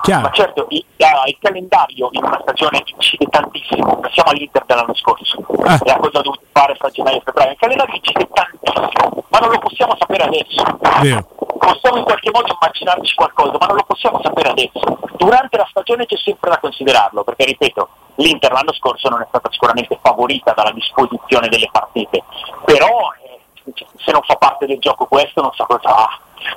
Chiaro. 0.02 0.22
Ma 0.28 0.30
certo, 0.30 0.66
il, 0.70 0.84
ah, 0.98 1.26
il 1.26 1.36
calendario 1.40 2.08
in 2.12 2.22
una 2.22 2.38
stagione 2.42 2.82
incide 2.94 3.26
tantissimo. 3.30 3.98
Pensiamo 4.00 4.28
all'Inter 4.30 4.62
dell'anno 4.66 4.94
scorso 4.94 5.42
Ah. 5.64 5.80
e 5.82 5.90
a 5.90 5.96
cosa 5.96 6.18
ha 6.18 6.22
dovuto 6.22 6.42
fare 6.52 6.74
fra 6.78 6.90
gennaio 6.90 7.16
e 7.16 7.22
febbraio. 7.24 7.50
Il 7.52 7.56
calendario 7.58 7.94
incide 7.94 8.28
tantissimo, 8.32 9.24
ma 9.30 9.38
non 9.38 9.50
lo 9.50 9.58
possiamo 9.58 9.96
sapere 9.98 10.24
adesso. 10.24 10.78
Vero. 11.00 11.28
Possiamo 11.58 11.98
in 11.98 12.04
qualche 12.04 12.30
modo 12.32 12.56
immaginarci 12.60 13.14
qualcosa, 13.14 13.56
ma 13.58 13.66
non 13.66 13.76
lo 13.76 13.84
possiamo 13.84 14.20
sapere 14.22 14.50
adesso. 14.50 14.98
Durante 15.16 15.56
la 15.56 15.66
stagione 15.70 16.06
c'è 16.06 16.16
sempre 16.16 16.50
da 16.50 16.58
considerarlo, 16.58 17.24
perché 17.24 17.44
ripeto, 17.44 17.88
l'Inter 18.16 18.52
l'anno 18.52 18.72
scorso 18.72 19.08
non 19.08 19.22
è 19.22 19.26
stata 19.28 19.50
sicuramente 19.50 19.98
favorita 20.02 20.52
dalla 20.52 20.72
disposizione 20.72 21.48
delle 21.48 21.68
partite, 21.70 22.22
però 22.64 23.10
eh, 23.22 23.40
se 23.74 24.12
non 24.12 24.22
fa 24.22 24.36
parte 24.36 24.66
del 24.66 24.78
gioco 24.78 25.06
questo 25.06 25.40
non 25.40 25.52
so 25.52 25.64
cosa 25.64 26.08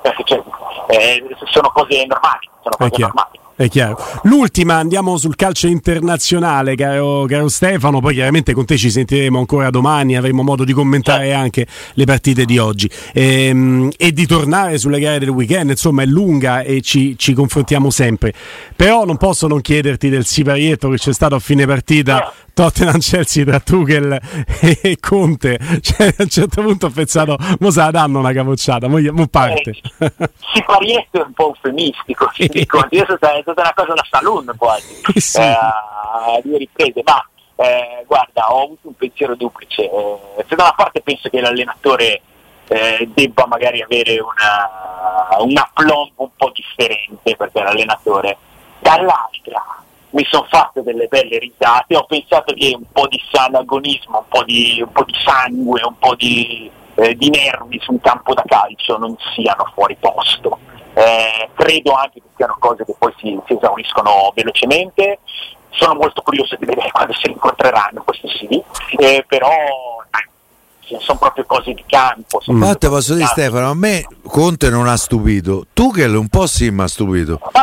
perché 0.01 0.23
cioè, 0.23 0.43
eh, 0.87 1.35
sono 1.45 1.71
cose 1.71 2.05
normali, 2.05 2.49
sono 2.61 2.75
cose 2.77 3.01
normali. 3.01 3.39
È 3.59 3.67
chiaro. 3.67 3.97
L'ultima, 4.23 4.75
andiamo 4.75 5.17
sul 5.17 5.35
calcio 5.35 5.67
internazionale, 5.67 6.75
caro, 6.75 7.25
caro 7.25 7.49
Stefano. 7.49 7.99
Poi 7.99 8.13
chiaramente 8.13 8.53
con 8.53 8.63
te 8.63 8.77
ci 8.77 8.89
sentiremo 8.89 9.37
ancora 9.37 9.69
domani, 9.69 10.15
avremo 10.15 10.43
modo 10.43 10.63
di 10.63 10.71
commentare 10.71 11.33
anche 11.33 11.67
le 11.95 12.05
partite 12.05 12.45
di 12.45 12.57
oggi 12.57 12.89
Ehm, 13.11 13.91
e 13.97 14.13
di 14.13 14.25
tornare 14.25 14.77
sulle 14.77 15.01
gare 15.01 15.19
del 15.19 15.27
weekend. 15.27 15.71
Insomma, 15.71 16.03
è 16.03 16.05
lunga 16.05 16.61
e 16.61 16.79
ci, 16.79 17.17
ci 17.17 17.33
confrontiamo 17.33 17.89
sempre. 17.89 18.33
Però 18.77 19.03
non 19.03 19.17
posso 19.17 19.45
non 19.47 19.59
chiederti 19.59 20.07
del 20.07 20.25
siparietto 20.25 20.87
che 20.87 20.95
c'è 20.95 21.11
stato 21.11 21.35
a 21.35 21.39
fine 21.39 21.65
partita. 21.65 22.31
Tottenham 22.59 22.99
Chelsea 22.99 23.45
tra 23.45 23.61
Tuchel 23.61 24.19
e 24.81 24.97
Conte 24.99 25.57
cioè, 25.79 26.07
a 26.07 26.23
un 26.23 26.27
certo 26.27 26.61
punto 26.61 26.87
ho 26.87 26.89
pensato 26.89 27.37
mo 27.61 27.69
se 27.71 27.79
la 27.79 27.89
danno 27.89 28.19
una 28.19 28.33
capocciata 28.33 28.89
mo, 28.89 28.99
mo 29.13 29.27
parte 29.27 29.77
Eh, 29.99 30.11
Siparietto 30.53 31.21
è 31.21 31.25
un 31.25 31.31
po' 31.31 31.55
eufemistico, 31.55 32.29
ti 32.35 32.49
dico, 32.49 32.85
è 32.89 33.05
stata 33.05 33.61
una 33.61 33.73
cosa 33.73 33.93
da 33.93 34.05
saloon 34.09 34.53
quasi, 34.57 34.93
Sì. 35.15 35.37
eh, 35.39 35.43
a 35.43 36.41
due 36.43 36.57
riprese, 36.57 37.01
ma 37.05 37.25
eh, 37.55 38.03
guarda, 38.05 38.53
ho 38.53 38.63
avuto 38.63 38.89
un 38.89 38.95
pensiero 38.95 39.35
duplice. 39.35 39.83
Eh, 39.83 40.45
se 40.45 40.55
da 40.55 40.63
una 40.63 40.73
parte 40.73 40.99
penso 41.01 41.29
che 41.29 41.39
l'allenatore 41.39 42.21
eh, 42.67 43.09
debba 43.13 43.45
magari 43.47 43.81
avere 43.81 44.19
una, 44.19 45.37
un 45.39 45.55
aplomb 45.55 46.11
un 46.15 46.29
po' 46.35 46.51
differente 46.53 47.37
perché 47.37 47.63
l'allenatore, 47.63 48.35
dall'altra 48.79 49.63
mi 50.11 50.25
sono 50.29 50.47
fatto 50.49 50.81
delle 50.81 51.07
belle 51.07 51.37
risate, 51.37 51.95
ho 51.95 52.05
pensato 52.05 52.53
che 52.53 52.73
un 52.75 52.85
po' 52.91 53.07
di 53.07 53.21
sano 53.31 53.59
agonismo, 53.59 54.19
un 54.19 54.27
po' 54.27 54.43
di, 54.43 54.81
un 54.81 54.91
po' 54.91 55.03
di 55.03 55.15
sangue, 55.23 55.81
un 55.83 55.97
po' 55.97 56.15
di, 56.15 56.69
eh, 56.95 57.15
di 57.15 57.29
nervi 57.29 57.79
su 57.79 57.91
un 57.91 57.99
campo 57.99 58.33
da 58.33 58.43
calcio 58.45 58.97
non 58.97 59.15
siano 59.35 59.71
fuori 59.73 59.95
posto. 59.99 60.59
Eh, 60.93 61.49
credo 61.53 61.93
anche 61.93 62.21
che 62.21 62.29
siano 62.35 62.55
cose 62.59 62.85
che 62.85 62.95
poi 62.97 63.13
si, 63.17 63.39
si 63.45 63.53
esauriscono 63.53 64.31
velocemente. 64.33 65.19
Sono 65.69 65.93
molto 65.93 66.21
curioso 66.21 66.55
di 66.55 66.65
vedere 66.65 66.89
quando 66.91 67.13
si 67.13 67.29
incontreranno, 67.29 68.03
questo 68.03 68.27
sì, 68.27 68.61
eh, 68.97 69.23
però 69.27 69.51
eh, 70.89 70.99
sono 70.99 71.17
proprio 71.19 71.45
cose 71.45 71.73
di 71.73 71.83
campo. 71.87 72.41
Ma 72.47 72.73
proprio 72.73 72.77
te 72.77 72.87
cose 72.87 72.89
posso 72.89 73.13
di 73.13 73.19
dire 73.19 73.27
campo. 73.27 73.41
Stefano, 73.41 73.69
a 73.69 73.75
me 73.75 74.07
Conte 74.27 74.69
non 74.69 74.87
ha 74.87 74.97
stupito, 74.97 75.65
Tuchel 75.73 76.15
un 76.15 76.27
po' 76.27 76.47
sì 76.47 76.69
mi 76.71 76.81
ha 76.81 76.87
stupito. 76.87 77.39
Ma, 77.53 77.61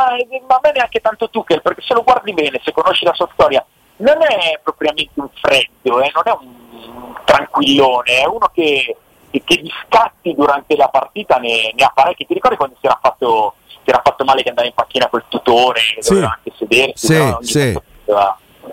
ma 0.49 0.55
a 0.57 0.61
me 0.63 0.73
neanche 0.75 1.01
tanto 1.01 1.29
Tuchel, 1.31 1.63
perché 1.63 1.83
se 1.87 1.95
lo 1.95 2.03
guardi 2.03 2.33
bene, 2.33 2.61
se 2.65 2.73
conosci 2.73 3.05
la 3.05 3.15
sua 3.15 3.29
storia, 3.33 3.65
non 3.99 4.17
è 4.23 4.61
propriamente 4.63 5.13
un 5.15 5.29
freddo, 5.41 6.01
eh, 6.01 6.11
non 6.15 6.23
è 6.25 6.39
un 6.41 7.15
tranquillone, 7.25 8.21
è 8.21 8.27
uno 8.27 8.51
che, 8.53 8.97
che, 9.31 9.43
che 9.45 9.57
di 9.63 9.71
scatti 9.87 10.35
durante 10.35 10.77
la 10.77 10.89
partita 10.89 11.37
ne, 11.39 11.73
ne 11.75 11.85
ha 11.85 11.93
parecchi. 11.95 12.27
Ti 12.27 12.35
ricordi 12.35 12.57
quando 12.57 12.77
si 12.81 12.87
era 12.87 12.99
fatto, 13.01 13.55
si 13.67 13.77
era 13.85 14.01
fatto 14.05 14.25
male 14.25 14.43
che 14.43 14.51
andava 14.51 14.67
in 14.67 14.75
panchina 14.75 15.09
col 15.09 15.25
tutore, 15.29 15.81
Sì. 15.99 16.11
doveva 16.11 16.37
anche 16.37 16.53
sedersi, 16.59 17.07
Sì, 17.07 17.17
no? 17.17 17.37
Ogni 17.37 17.47
sì. 17.47 17.73
tanto 17.73 17.83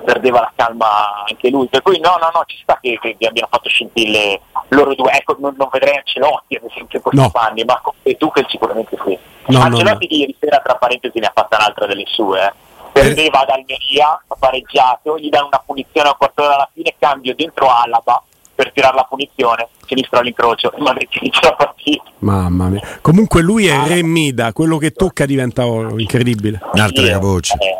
perdeva, 0.03 0.39
la 0.41 0.51
calma 0.55 1.23
anche 1.27 1.49
lui. 1.49 1.67
Per 1.67 1.81
cui 1.81 1.99
no, 1.99 2.17
no, 2.19 2.29
no, 2.33 2.43
ci 2.45 2.57
sta 2.61 2.77
che, 2.81 2.97
che- 3.01 3.15
che 3.17 3.27
abbiano 3.27 3.47
fatto 3.51 3.69
scintille 3.69 4.41
loro 4.69 4.93
due. 4.95 5.11
Ecco, 5.11 5.35
non, 5.39 5.55
non 5.57 5.69
vedrei 5.71 5.97
Ancelotti 5.97 6.55
ad 6.55 6.63
esempio 6.69 7.01
questi 7.01 7.19
No. 7.21 7.29
panni, 7.29 7.63
ma 7.63 7.81
e 8.03 8.17
Tuchel 8.17 8.45
sicuramente 8.49 8.97
sì. 9.05 9.17
No, 9.47 9.57
no, 9.59 9.63
Ancelotti 9.65 10.07
di 10.07 10.19
ieri 10.19 10.35
sera, 10.39 10.59
tra 10.59 10.75
parentesi, 10.75 11.19
ne 11.19 11.27
ha 11.27 11.31
fatta 11.33 11.57
un'altra 11.57 11.85
delle 11.85 12.05
sue. 12.07 12.41
eh. 12.45 12.51
Perdeva 12.93 13.39
ad 13.41 13.49
Almeria, 13.49 14.21
ha 14.27 14.35
pareggiato, 14.37 15.17
gli 15.17 15.29
danno 15.29 15.47
una 15.47 15.63
punizione 15.65 16.09
a 16.09 16.13
quarto 16.13 16.43
d'ora 16.43 16.55
alla 16.55 16.69
fine, 16.73 16.93
cambio 16.99 17.33
dentro 17.35 17.67
Alaba 17.67 18.21
per 18.55 18.71
tirare 18.71 18.95
la 18.95 19.03
punizione, 19.09 19.67
sinistro 19.87 20.19
all'incrocio, 20.19 20.71
Madrid 20.77 21.07
finisce 21.09 21.39
la 21.41 21.53
partita. 21.55 22.03
mamma 22.19 22.67
mia 22.67 22.81
comunque 23.01 23.41
lui 23.41 23.65
è 23.65 23.75
Re 23.87 24.03
Mida 24.03 24.53
quello 24.53 24.77
che 24.77 24.91
tocca 24.91 25.25
diventa 25.25 25.65
oro 25.65 25.97
incredibile 25.99 26.61
Un'altra 26.73 27.07
capoccia. 27.09 27.55
eh, 27.57 27.75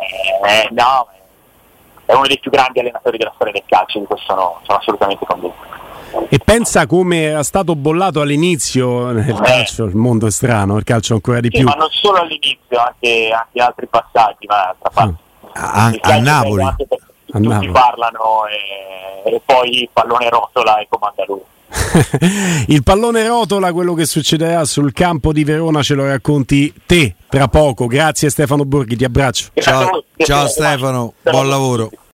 eh, 0.50 0.68
no, 0.72 1.06
è 2.06 2.12
uno 2.12 2.26
dei 2.26 2.38
più 2.38 2.50
grandi 2.50 2.80
allenatori 2.80 3.16
della 3.18 3.32
storia 3.34 3.52
del 3.52 3.62
calcio, 3.66 3.98
di 3.98 4.06
questo 4.06 4.24
sono, 4.26 4.60
sono 4.64 4.78
assolutamente 4.78 5.24
convinto. 5.26 5.56
e 6.28 6.38
pensa 6.38 6.86
come 6.86 7.22
era 7.22 7.42
stato 7.42 7.74
bollato 7.74 8.20
all'inizio 8.20 9.10
nel 9.10 9.34
calcio 9.40 9.84
il 9.84 9.96
mondo 9.96 10.26
è 10.26 10.30
strano 10.30 10.76
il 10.76 10.84
calcio 10.84 11.14
ancora 11.14 11.40
di 11.40 11.48
Sì, 11.50 11.58
più 11.58 11.66
ma 11.66 11.74
non 11.74 11.88
solo 11.90 12.18
all'inizio, 12.18 12.78
anche, 12.78 13.30
anche 13.30 13.60
altri 13.60 13.86
passaggi, 13.86 14.46
ma 14.46 14.74
parte. 14.78 15.14
A, 15.54 15.88
Il 15.92 15.96
a 15.96 16.00
calcio 16.00 16.10
è 16.10 16.20
Napoli. 16.20 16.64
tutti 17.26 17.70
parlano 17.70 18.46
e, 18.46 19.30
e 19.34 19.40
poi 19.44 19.82
il 19.82 19.88
pallone 19.92 20.28
rotola 20.28 20.78
e 20.78 20.86
comanda 20.88 21.24
lui. 21.26 21.40
il 22.68 22.82
pallone 22.82 23.26
rotola, 23.26 23.72
quello 23.72 23.94
che 23.94 24.06
succederà 24.06 24.64
sul 24.64 24.92
campo 24.92 25.32
di 25.32 25.44
Verona 25.44 25.82
ce 25.82 25.94
lo 25.94 26.06
racconti 26.06 26.72
te 26.86 27.14
tra 27.28 27.48
poco. 27.48 27.86
Grazie 27.86 28.30
Stefano 28.30 28.64
Borghi, 28.64 28.96
ti 28.96 29.04
abbraccio. 29.04 29.48
Ciao, 29.54 30.04
ciao 30.16 30.46
Stefano, 30.46 31.14
buon 31.22 31.48
lavoro. 31.48 31.90